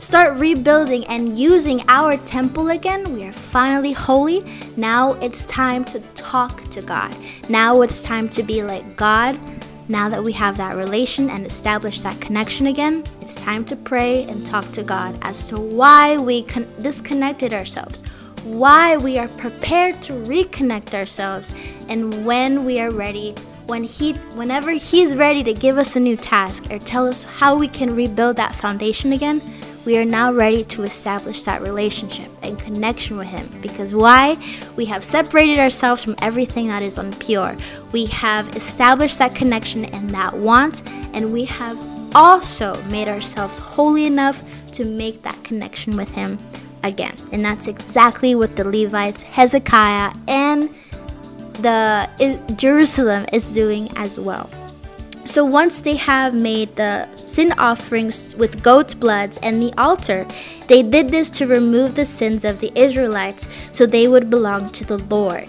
start 0.00 0.38
rebuilding 0.38 1.06
and 1.06 1.38
using 1.38 1.82
our 1.88 2.16
temple 2.16 2.70
again, 2.70 3.14
we 3.14 3.22
are 3.24 3.32
finally 3.32 3.92
holy. 3.92 4.42
Now 4.76 5.12
it's 5.20 5.44
time 5.46 5.84
to 5.86 6.00
talk 6.14 6.68
to 6.70 6.80
God. 6.82 7.14
Now 7.48 7.82
it's 7.82 8.02
time 8.02 8.28
to 8.30 8.42
be 8.42 8.62
like 8.62 8.96
God. 8.96 9.38
Now 9.88 10.08
that 10.08 10.22
we 10.22 10.32
have 10.32 10.56
that 10.56 10.76
relation 10.76 11.28
and 11.28 11.46
established 11.46 12.02
that 12.04 12.18
connection 12.20 12.68
again, 12.68 13.04
it's 13.20 13.34
time 13.34 13.64
to 13.66 13.76
pray 13.76 14.22
and 14.24 14.44
talk 14.46 14.70
to 14.72 14.82
God 14.82 15.18
as 15.22 15.48
to 15.48 15.60
why 15.60 16.16
we 16.16 16.44
con- 16.44 16.72
disconnected 16.80 17.52
ourselves, 17.52 18.02
why 18.44 18.96
we 18.96 19.18
are 19.18 19.28
prepared 19.28 20.00
to 20.02 20.12
reconnect 20.12 20.94
ourselves, 20.94 21.54
and 21.88 22.24
when 22.24 22.64
we 22.64 22.80
are 22.80 22.90
ready 22.90 23.34
when 23.66 23.84
he 23.84 24.14
whenever 24.34 24.72
he's 24.72 25.14
ready 25.14 25.44
to 25.44 25.54
give 25.54 25.78
us 25.78 25.94
a 25.94 26.00
new 26.00 26.16
task 26.16 26.68
or 26.72 26.78
tell 26.80 27.06
us 27.06 27.22
how 27.22 27.54
we 27.54 27.68
can 27.68 27.94
rebuild 27.94 28.34
that 28.34 28.52
foundation 28.52 29.12
again 29.12 29.40
we 29.84 29.96
are 29.98 30.04
now 30.04 30.32
ready 30.32 30.64
to 30.64 30.82
establish 30.82 31.42
that 31.44 31.62
relationship 31.62 32.30
and 32.42 32.58
connection 32.58 33.16
with 33.16 33.28
Him. 33.28 33.48
Because 33.62 33.94
why? 33.94 34.36
We 34.76 34.84
have 34.86 35.02
separated 35.02 35.58
ourselves 35.58 36.04
from 36.04 36.16
everything 36.22 36.68
that 36.68 36.82
is 36.82 36.98
impure. 36.98 37.56
We 37.92 38.06
have 38.06 38.54
established 38.56 39.18
that 39.18 39.34
connection 39.34 39.86
and 39.86 40.10
that 40.10 40.34
want, 40.34 40.88
and 41.14 41.32
we 41.32 41.44
have 41.46 41.78
also 42.14 42.80
made 42.84 43.08
ourselves 43.08 43.58
holy 43.58 44.04
enough 44.04 44.42
to 44.72 44.84
make 44.84 45.22
that 45.22 45.42
connection 45.44 45.96
with 45.96 46.12
Him 46.14 46.38
again. 46.82 47.16
And 47.32 47.44
that's 47.44 47.66
exactly 47.66 48.34
what 48.34 48.56
the 48.56 48.64
Levites, 48.64 49.22
Hezekiah, 49.22 50.12
and 50.28 50.74
the 51.54 52.08
Jerusalem 52.56 53.26
is 53.32 53.50
doing 53.50 53.90
as 53.96 54.18
well. 54.18 54.50
So 55.30 55.44
once 55.44 55.80
they 55.80 55.94
have 55.94 56.34
made 56.34 56.74
the 56.74 57.06
sin 57.14 57.52
offerings 57.56 58.34
with 58.34 58.64
goat's 58.64 58.94
bloods 58.94 59.38
and 59.44 59.62
the 59.62 59.72
altar, 59.78 60.26
they 60.66 60.82
did 60.82 61.10
this 61.10 61.30
to 61.30 61.46
remove 61.46 61.94
the 61.94 62.04
sins 62.04 62.44
of 62.44 62.58
the 62.58 62.72
Israelites 62.74 63.48
so 63.70 63.86
they 63.86 64.08
would 64.08 64.28
belong 64.28 64.70
to 64.70 64.84
the 64.84 64.98
Lord. 64.98 65.48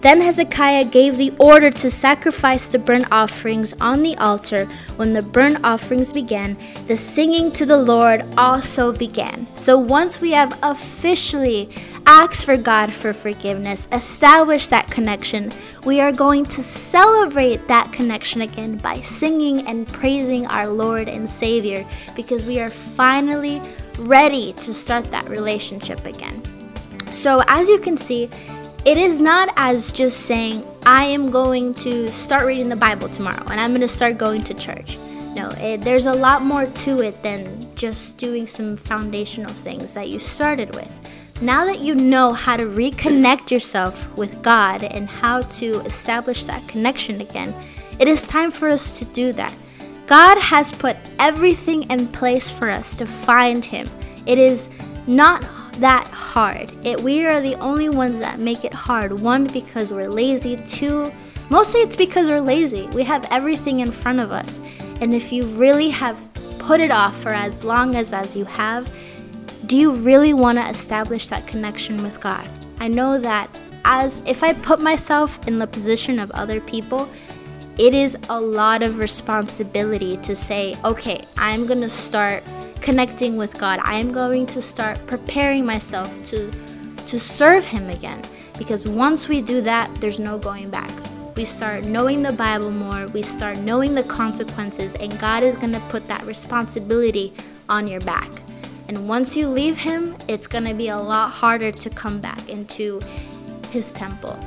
Then 0.00 0.20
Hezekiah 0.20 0.84
gave 0.84 1.16
the 1.16 1.32
order 1.40 1.72
to 1.72 1.90
sacrifice 1.90 2.68
the 2.68 2.78
burnt 2.78 3.10
offerings 3.10 3.74
on 3.80 4.04
the 4.04 4.16
altar. 4.18 4.66
When 4.94 5.12
the 5.12 5.22
burnt 5.22 5.58
offerings 5.64 6.12
began, 6.12 6.56
the 6.86 6.96
singing 6.96 7.50
to 7.52 7.66
the 7.66 7.78
Lord 7.78 8.24
also 8.38 8.92
began. 8.92 9.48
So 9.56 9.76
once 9.76 10.20
we 10.20 10.30
have 10.30 10.56
officially 10.62 11.68
asked 12.06 12.44
for 12.44 12.56
God 12.56 12.92
for 12.92 13.12
forgiveness, 13.12 13.88
establish 13.92 14.68
that 14.68 14.90
connection, 14.90 15.50
we 15.84 16.00
are 16.00 16.12
going 16.12 16.44
to 16.44 16.62
celebrate 16.62 17.66
that 17.68 17.92
connection 17.92 18.42
again 18.42 18.76
by 18.76 19.00
singing 19.00 19.66
and 19.66 19.86
praising 19.86 20.46
our 20.46 20.68
Lord 20.68 21.08
and 21.08 21.28
Savior 21.28 21.84
because 22.14 22.44
we 22.44 22.60
are 22.60 22.70
finally 22.70 23.60
ready 23.98 24.52
to 24.54 24.72
start 24.72 25.10
that 25.10 25.28
relationship 25.28 26.04
again. 26.06 26.42
So, 27.12 27.42
as 27.48 27.68
you 27.68 27.78
can 27.78 27.96
see, 27.96 28.30
it 28.84 28.98
is 28.98 29.20
not 29.20 29.52
as 29.56 29.90
just 29.90 30.26
saying, 30.26 30.64
I 30.84 31.04
am 31.06 31.30
going 31.30 31.74
to 31.74 32.08
start 32.12 32.46
reading 32.46 32.68
the 32.68 32.76
Bible 32.76 33.08
tomorrow 33.08 33.42
and 33.48 33.60
I'm 33.60 33.70
going 33.70 33.80
to 33.80 33.88
start 33.88 34.16
going 34.16 34.44
to 34.44 34.54
church. 34.54 34.96
No, 35.34 35.48
it, 35.58 35.80
there's 35.80 36.06
a 36.06 36.14
lot 36.14 36.42
more 36.42 36.66
to 36.66 37.00
it 37.00 37.20
than 37.22 37.74
just 37.74 38.16
doing 38.16 38.46
some 38.46 38.76
foundational 38.76 39.52
things 39.52 39.92
that 39.94 40.08
you 40.08 40.18
started 40.18 40.74
with. 40.74 41.15
Now 41.42 41.66
that 41.66 41.80
you 41.80 41.94
know 41.94 42.32
how 42.32 42.56
to 42.56 42.64
reconnect 42.64 43.50
yourself 43.50 44.16
with 44.16 44.40
God 44.42 44.82
and 44.82 45.06
how 45.08 45.42
to 45.42 45.80
establish 45.80 46.44
that 46.44 46.66
connection 46.66 47.20
again, 47.20 47.54
it 47.98 48.08
is 48.08 48.22
time 48.22 48.50
for 48.50 48.68
us 48.68 48.98
to 48.98 49.04
do 49.06 49.32
that. 49.32 49.54
God 50.06 50.38
has 50.38 50.72
put 50.72 50.96
everything 51.18 51.90
in 51.90 52.08
place 52.08 52.50
for 52.50 52.70
us 52.70 52.94
to 52.94 53.04
find 53.04 53.62
Him. 53.62 53.86
It 54.24 54.38
is 54.38 54.70
not 55.06 55.46
that 55.74 56.08
hard. 56.08 56.72
It, 56.86 57.00
we 57.02 57.26
are 57.26 57.40
the 57.42 57.56
only 57.56 57.90
ones 57.90 58.18
that 58.18 58.38
make 58.38 58.64
it 58.64 58.72
hard. 58.72 59.20
One, 59.20 59.46
because 59.46 59.92
we're 59.92 60.08
lazy. 60.08 60.56
Two, 60.64 61.12
mostly 61.50 61.80
it's 61.80 61.96
because 61.96 62.28
we're 62.28 62.40
lazy. 62.40 62.86
We 62.88 63.02
have 63.02 63.26
everything 63.30 63.80
in 63.80 63.92
front 63.92 64.20
of 64.20 64.32
us. 64.32 64.58
And 65.02 65.12
if 65.12 65.32
you 65.32 65.44
really 65.44 65.90
have 65.90 66.18
put 66.58 66.80
it 66.80 66.90
off 66.90 67.20
for 67.20 67.30
as 67.30 67.62
long 67.62 67.94
as 67.94 68.12
as 68.12 68.34
you 68.34 68.44
have, 68.46 68.90
do 69.66 69.76
you 69.76 69.92
really 69.92 70.32
want 70.32 70.58
to 70.58 70.68
establish 70.68 71.28
that 71.28 71.46
connection 71.46 72.02
with 72.02 72.20
God? 72.20 72.48
I 72.78 72.88
know 72.88 73.18
that 73.18 73.48
as 73.84 74.22
if 74.26 74.42
I 74.42 74.52
put 74.52 74.80
myself 74.80 75.46
in 75.48 75.58
the 75.58 75.66
position 75.66 76.18
of 76.18 76.30
other 76.32 76.60
people, 76.60 77.08
it 77.78 77.92
is 77.92 78.16
a 78.30 78.40
lot 78.40 78.82
of 78.82 78.98
responsibility 78.98 80.16
to 80.18 80.36
say, 80.36 80.76
okay, 80.84 81.24
I'm 81.36 81.66
going 81.66 81.80
to 81.80 81.90
start 81.90 82.42
connecting 82.80 83.36
with 83.36 83.58
God. 83.58 83.80
I 83.82 83.94
am 83.94 84.12
going 84.12 84.46
to 84.46 84.62
start 84.62 85.04
preparing 85.06 85.66
myself 85.66 86.10
to 86.26 86.50
to 87.06 87.20
serve 87.20 87.64
him 87.64 87.88
again 87.88 88.20
because 88.58 88.88
once 88.88 89.28
we 89.28 89.40
do 89.40 89.60
that, 89.60 89.94
there's 89.96 90.18
no 90.18 90.38
going 90.38 90.70
back. 90.70 90.90
We 91.36 91.44
start 91.44 91.84
knowing 91.84 92.22
the 92.22 92.32
Bible 92.32 92.72
more, 92.72 93.06
we 93.08 93.22
start 93.22 93.58
knowing 93.58 93.94
the 93.94 94.02
consequences 94.02 94.94
and 94.96 95.16
God 95.20 95.44
is 95.44 95.54
going 95.54 95.72
to 95.72 95.80
put 95.88 96.08
that 96.08 96.24
responsibility 96.26 97.32
on 97.68 97.86
your 97.86 98.00
back. 98.00 98.28
And 98.88 99.08
once 99.08 99.36
you 99.36 99.48
leave 99.48 99.76
him, 99.76 100.16
it's 100.28 100.46
going 100.46 100.64
to 100.64 100.74
be 100.74 100.88
a 100.88 100.98
lot 100.98 101.30
harder 101.30 101.72
to 101.72 101.90
come 101.90 102.20
back 102.20 102.48
into 102.48 103.00
his 103.70 103.92
temple. 103.92 104.38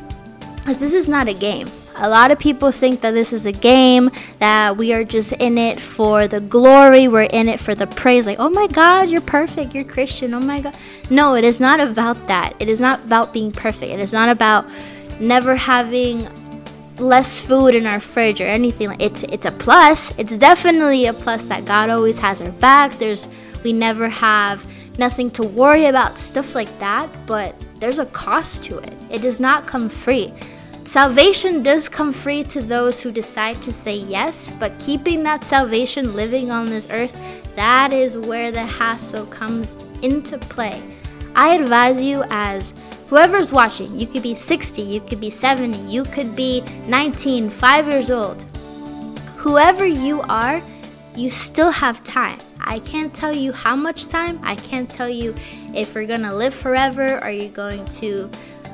Because 0.56 0.80
this 0.80 0.94
is 0.94 1.10
not 1.10 1.28
a 1.28 1.34
game. 1.34 1.68
A 1.96 2.08
lot 2.08 2.32
of 2.32 2.40
people 2.40 2.72
think 2.72 3.02
that 3.02 3.12
this 3.12 3.34
is 3.34 3.46
a 3.46 3.52
game, 3.52 4.10
that 4.40 4.78
we 4.78 4.94
are 4.94 5.04
just 5.04 5.34
in 5.34 5.58
it 5.58 5.82
for 5.82 6.28
the 6.28 6.40
glory, 6.40 7.10
we're 7.10 7.24
in 7.24 7.50
it 7.50 7.60
for 7.60 7.76
the 7.76 7.88
praise. 7.88 8.26
Like, 8.26 8.40
oh 8.40 8.50
my 8.50 8.68
God, 8.68 9.10
you're 9.10 9.20
perfect, 9.20 9.76
you're 9.76 9.84
Christian, 9.84 10.34
oh 10.34 10.40
my 10.40 10.62
God. 10.62 10.78
No, 11.10 11.36
it 11.36 11.44
is 11.44 11.60
not 11.60 11.82
about 11.82 12.28
that. 12.28 12.54
It 12.60 12.70
is 12.70 12.80
not 12.80 13.04
about 13.04 13.34
being 13.34 13.52
perfect. 13.52 13.92
It 13.92 14.00
is 14.00 14.14
not 14.14 14.30
about 14.30 14.66
never 15.20 15.58
having 15.58 16.30
less 16.98 17.46
food 17.46 17.76
in 17.76 17.86
our 17.86 18.00
fridge 18.00 18.40
or 18.40 18.46
anything. 18.46 18.96
It's 19.00 19.24
it's 19.24 19.46
a 19.46 19.52
plus. 19.52 20.18
It's 20.18 20.38
definitely 20.38 21.08
a 21.08 21.14
plus 21.14 21.48
that 21.48 21.66
God 21.66 21.90
always 21.90 22.20
has 22.20 22.42
our 22.42 22.52
back. 22.52 22.94
There's 22.94 23.28
we 23.64 23.74
never 23.74 24.10
have 24.10 24.66
nothing 24.98 25.32
to 25.32 25.44
worry 25.44 25.86
about, 25.86 26.18
stuff 26.18 26.56
like 26.56 26.78
that, 26.80 27.10
but 27.26 27.56
there's 27.80 28.00
a 28.00 28.06
cost 28.08 28.64
to 28.64 28.78
it. 28.80 28.94
It 29.10 29.22
does 29.22 29.40
not 29.40 29.66
come 29.66 29.90
free. 29.90 30.34
Salvation 30.84 31.62
does 31.62 31.88
come 31.88 32.12
free 32.12 32.44
to 32.46 32.62
those 32.62 33.02
who 33.02 33.12
decide 33.12 33.62
to 33.62 33.72
say 33.72 33.96
yes, 33.96 34.52
but 34.60 34.78
keeping 34.80 35.24
that 35.24 35.44
salvation 35.44 36.16
living 36.16 36.52
on 36.52 36.66
this 36.66 36.88
earth, 36.90 37.16
that 37.56 37.94
is 37.94 38.18
where 38.18 38.52
the 38.52 38.66
hassle 38.66 39.26
comes 39.28 39.76
into 40.02 40.38
play. 40.38 40.82
I 41.36 41.56
advise 41.56 42.02
you 42.02 42.24
as 42.30 42.74
whoever's 43.08 43.52
watching, 43.52 43.96
you 43.96 44.08
could 44.08 44.24
be 44.24 44.34
60, 44.34 44.82
you 44.82 45.00
could 45.00 45.22
be 45.22 45.30
70, 45.30 45.78
you 45.80 46.04
could 46.04 46.36
be 46.36 46.62
19, 46.88 47.50
5 47.50 47.88
years 47.88 48.10
old. 48.12 48.44
Whoever 49.38 49.86
you 49.86 50.22
are, 50.24 50.62
you 51.16 51.30
still 51.30 51.72
have 51.72 52.04
time. 52.04 52.40
I 52.70 52.78
can't 52.78 53.12
tell 53.12 53.34
you 53.34 53.52
how 53.52 53.76
much 53.76 54.10
time. 54.10 54.40
I 54.44 54.54
can't 54.54 54.88
tell 54.88 55.10
you 55.10 55.34
if 55.74 55.96
you're 55.96 56.06
to 56.06 56.36
live 56.36 56.54
forever 56.54 57.20
or 57.24 57.32
you're 57.32 57.52
going 57.52 57.84
to 57.86 58.30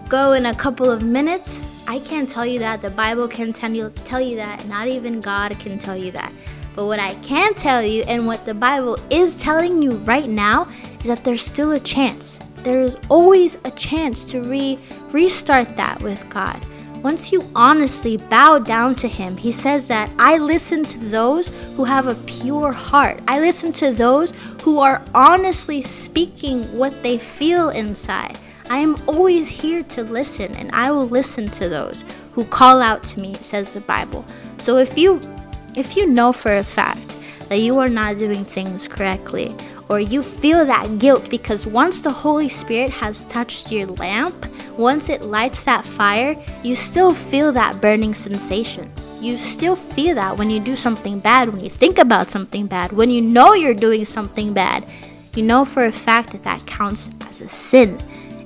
go 0.09 0.33
in 0.33 0.47
a 0.47 0.53
couple 0.53 0.91
of 0.91 1.01
minutes. 1.01 1.61
I 1.87 1.99
can't 1.99 2.27
tell 2.27 2.45
you 2.45 2.59
that. 2.59 2.81
The 2.81 2.89
Bible 2.89 3.29
can 3.29 3.53
tell 3.53 3.71
you, 3.71 3.89
tell 4.03 4.19
you 4.19 4.35
that. 4.35 4.67
Not 4.67 4.89
even 4.89 5.21
God 5.21 5.57
can 5.59 5.79
tell 5.79 5.95
you 5.95 6.11
that. 6.11 6.33
But 6.75 6.87
what 6.87 6.99
I 6.99 7.13
can 7.23 7.53
tell 7.53 7.81
you, 7.81 8.03
and 8.09 8.27
what 8.27 8.45
the 8.45 8.53
Bible 8.53 8.99
is 9.09 9.41
telling 9.41 9.81
you 9.81 9.91
right 9.91 10.27
now, 10.27 10.67
is 10.99 11.05
that 11.05 11.23
there's 11.23 11.41
still 11.41 11.71
a 11.71 11.79
chance. 11.79 12.37
There 12.63 12.81
is 12.81 12.97
always 13.07 13.57
a 13.63 13.71
chance 13.71 14.25
to 14.31 14.41
re- 14.41 14.77
restart 15.11 15.77
that 15.77 16.01
with 16.01 16.27
God. 16.29 16.65
Once 17.05 17.31
you 17.31 17.47
honestly 17.53 18.17
bow 18.17 18.57
down 18.57 18.95
to 18.95 19.07
Him, 19.07 19.37
He 19.37 19.51
says 19.51 19.87
that 19.89 20.09
I 20.17 20.39
listen 20.39 20.83
to 20.85 20.97
those 20.97 21.49
who 21.75 21.83
have 21.83 22.07
a 22.07 22.15
pure 22.25 22.73
heart. 22.73 23.19
I 23.27 23.39
listen 23.39 23.71
to 23.73 23.91
those 23.91 24.33
who 24.63 24.79
are 24.79 25.05
honestly 25.13 25.83
speaking 25.83 26.63
what 26.75 27.03
they 27.03 27.19
feel 27.19 27.69
inside. 27.69 28.39
I 28.71 28.77
am 28.77 28.97
always 29.07 29.47
here 29.47 29.83
to 29.83 30.03
listen, 30.03 30.55
and 30.55 30.71
I 30.71 30.89
will 30.89 31.05
listen 31.05 31.47
to 31.49 31.69
those 31.69 32.03
who 32.31 32.43
call 32.43 32.81
out 32.81 33.03
to 33.03 33.19
me, 33.19 33.35
says 33.35 33.73
the 33.73 33.81
Bible. 33.81 34.25
So 34.57 34.77
if 34.77 34.97
you 34.97 35.21
if 35.75 35.95
you 35.95 36.07
know 36.07 36.33
for 36.33 36.57
a 36.57 36.63
fact 36.63 37.15
that 37.49 37.59
you 37.59 37.77
are 37.77 37.87
not 37.87 38.17
doing 38.17 38.43
things 38.43 38.87
correctly, 38.87 39.55
or 39.89 39.99
you 39.99 40.23
feel 40.23 40.65
that 40.65 40.99
guilt 40.99 41.29
because 41.29 41.67
once 41.67 42.01
the 42.01 42.11
Holy 42.11 42.49
Spirit 42.49 42.89
has 42.89 43.25
touched 43.25 43.71
your 43.71 43.87
lamp, 43.87 44.47
once 44.77 45.09
it 45.09 45.21
lights 45.21 45.63
that 45.65 45.85
fire, 45.85 46.35
you 46.63 46.75
still 46.75 47.13
feel 47.13 47.51
that 47.53 47.81
burning 47.81 48.13
sensation. 48.13 48.91
You 49.21 49.37
still 49.37 49.75
feel 49.75 50.15
that 50.15 50.37
when 50.37 50.49
you 50.49 50.59
do 50.59 50.75
something 50.75 51.19
bad, 51.19 51.49
when 51.49 51.63
you 51.63 51.69
think 51.69 51.97
about 51.97 52.29
something 52.29 52.67
bad, 52.67 52.91
when 52.91 53.09
you 53.09 53.21
know 53.21 53.53
you're 53.53 53.73
doing 53.73 54.05
something 54.05 54.53
bad. 54.53 54.85
You 55.35 55.43
know 55.43 55.65
for 55.65 55.85
a 55.85 55.91
fact 55.91 56.31
that 56.31 56.43
that 56.43 56.65
counts 56.65 57.09
as 57.27 57.41
a 57.41 57.49
sin 57.49 57.99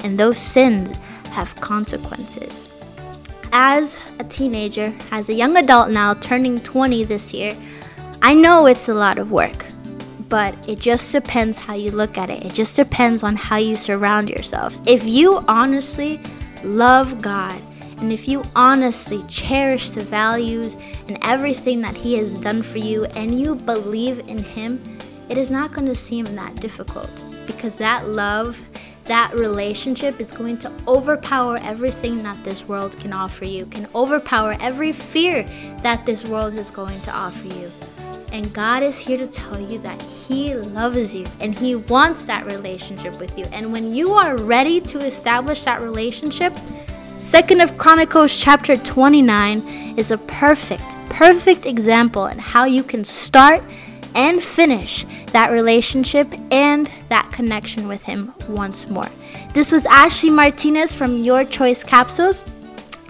and 0.03 0.17
those 0.17 0.37
sins 0.37 0.93
have 1.31 1.55
consequences. 1.61 2.67
As 3.51 3.97
a 4.19 4.23
teenager, 4.23 4.93
as 5.11 5.29
a 5.29 5.33
young 5.33 5.57
adult 5.57 5.89
now, 5.89 6.13
turning 6.15 6.59
20 6.59 7.03
this 7.03 7.33
year, 7.33 7.55
I 8.21 8.33
know 8.33 8.65
it's 8.65 8.89
a 8.89 8.93
lot 8.93 9.17
of 9.17 9.31
work, 9.31 9.65
but 10.29 10.55
it 10.69 10.79
just 10.79 11.11
depends 11.11 11.57
how 11.57 11.73
you 11.73 11.91
look 11.91 12.17
at 12.17 12.29
it. 12.29 12.45
It 12.45 12.53
just 12.53 12.75
depends 12.75 13.23
on 13.23 13.35
how 13.35 13.57
you 13.57 13.75
surround 13.75 14.29
yourselves. 14.29 14.81
If 14.85 15.03
you 15.03 15.43
honestly 15.47 16.21
love 16.63 17.21
God, 17.21 17.59
and 17.97 18.13
if 18.13 18.27
you 18.27 18.43
honestly 18.55 19.21
cherish 19.23 19.89
the 19.89 20.03
values 20.03 20.77
and 21.07 21.17
everything 21.23 21.81
that 21.81 21.97
He 21.97 22.13
has 22.17 22.35
done 22.35 22.61
for 22.61 22.77
you, 22.77 23.05
and 23.05 23.37
you 23.37 23.55
believe 23.55 24.19
in 24.29 24.37
Him, 24.37 24.81
it 25.27 25.37
is 25.37 25.51
not 25.51 25.73
going 25.73 25.87
to 25.87 25.95
seem 25.95 26.25
that 26.25 26.55
difficult 26.55 27.09
because 27.45 27.77
that 27.77 28.07
love 28.09 28.61
that 29.09 29.33
relationship 29.33 30.19
is 30.19 30.31
going 30.31 30.55
to 30.55 30.71
overpower 30.87 31.57
everything 31.63 32.21
that 32.21 32.41
this 32.43 32.67
world 32.67 32.95
can 32.99 33.11
offer 33.11 33.43
you, 33.43 33.65
can 33.65 33.87
overpower 33.95 34.55
every 34.59 34.91
fear 34.91 35.41
that 35.81 36.05
this 36.05 36.27
world 36.27 36.53
is 36.53 36.69
going 36.69 37.01
to 37.01 37.11
offer 37.11 37.47
you. 37.47 37.71
And 38.31 38.53
God 38.53 38.83
is 38.83 38.99
here 38.99 39.17
to 39.17 39.27
tell 39.27 39.59
you 39.59 39.79
that 39.79 40.01
He 40.01 40.53
loves 40.55 41.15
you 41.15 41.25
and 41.39 41.57
He 41.57 41.75
wants 41.75 42.23
that 42.25 42.45
relationship 42.45 43.19
with 43.19 43.37
you. 43.37 43.45
And 43.51 43.71
when 43.73 43.91
you 43.91 44.11
are 44.11 44.37
ready 44.37 44.79
to 44.81 44.99
establish 44.99 45.63
that 45.63 45.81
relationship, 45.81 46.53
Second 47.19 47.61
of 47.61 47.77
Chronicles 47.77 48.39
chapter 48.39 48.77
29 48.77 49.97
is 49.97 50.11
a 50.11 50.17
perfect, 50.17 50.83
perfect 51.09 51.65
example 51.65 52.27
in 52.27 52.39
how 52.39 52.63
you 52.63 52.81
can 52.81 53.03
start 53.03 53.61
and 54.15 54.43
finish 54.43 55.05
that 55.27 55.51
relationship 55.51 56.27
and 56.51 56.89
that 57.09 57.29
connection 57.31 57.87
with 57.87 58.03
Him 58.03 58.33
once 58.47 58.87
more. 58.87 59.09
This 59.53 59.71
was 59.71 59.85
Ashley 59.87 60.29
Martinez 60.29 60.93
from 60.93 61.17
Your 61.17 61.43
Choice 61.43 61.83
Capsules 61.83 62.43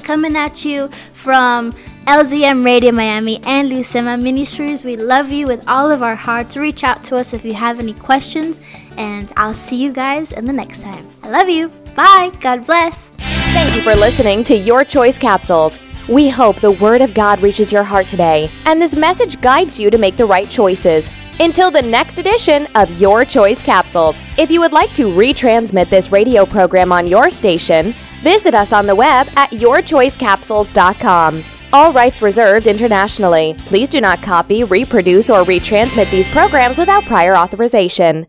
coming 0.10 0.36
at 0.36 0.66
you 0.66 0.88
from 1.14 1.76
LZM 2.06 2.66
Radio 2.66 2.92
Miami 2.92 3.40
and 3.46 3.72
Lucema 3.72 4.20
Ministries. 4.22 4.84
We 4.84 4.96
love 4.96 5.32
you 5.32 5.46
with 5.48 5.64
all 5.68 5.92
of 5.92 6.02
our 6.02 6.16
hearts. 6.16 6.58
Reach 6.58 6.84
out 6.84 7.04
to 7.06 7.16
us 7.16 7.34
if 7.34 7.46
you 7.46 7.54
have 7.54 7.80
any 7.80 7.94
questions, 7.94 8.62
and 8.98 9.32
I'll 9.38 9.54
see 9.54 9.78
you 9.78 9.92
guys 9.92 10.32
in 10.32 10.46
the 10.46 10.54
next 10.54 10.82
time. 10.82 11.08
I 11.24 11.30
love 11.30 11.50
you. 11.50 11.70
Bye. 11.96 12.32
God 12.40 12.66
bless. 12.66 13.12
Thank 13.52 13.76
you 13.76 13.82
for 13.82 13.96
listening 13.96 14.44
to 14.46 14.56
Your 14.56 14.84
Choice 14.84 15.18
Capsules. 15.18 15.78
We 16.10 16.30
hope 16.30 16.60
the 16.60 16.72
Word 16.72 17.02
of 17.02 17.14
God 17.14 17.42
reaches 17.44 17.72
your 17.72 17.84
heart 17.84 18.08
today, 18.08 18.50
and 18.66 18.82
this 18.82 18.96
message 18.96 19.40
guides 19.42 19.80
you 19.80 19.92
to 19.92 19.98
make 19.98 20.18
the 20.18 20.26
right 20.26 20.50
choices. 20.50 21.10
Until 21.40 21.72
the 21.72 21.82
next 21.82 22.20
edition 22.20 22.68
of 22.76 22.92
Your 23.00 23.24
Choice 23.24 23.62
Capsules, 23.62 24.20
if 24.38 24.50
you 24.52 24.60
would 24.60 24.74
like 24.74 24.94
to 24.96 25.06
retransmit 25.06 25.90
this 25.90 26.12
radio 26.12 26.46
program 26.46 26.92
on 26.92 27.08
your 27.08 27.30
station, 27.30 27.94
visit 28.22 28.56
us 28.56 28.74
on 28.74 28.88
the 28.88 28.96
web 28.96 29.30
at 29.36 29.52
yourchoicecapsules.com. 29.52 31.44
All 31.72 31.94
rights 31.94 32.24
reserved 32.24 32.66
internationally. 32.66 33.56
Please 33.68 33.88
do 33.88 34.02
not 34.02 34.24
copy, 34.24 34.64
reproduce, 34.64 35.30
or 35.30 35.44
retransmit 35.44 36.10
these 36.10 36.28
programs 36.28 36.80
without 36.80 37.06
prior 37.06 37.38
authorization. 37.38 38.26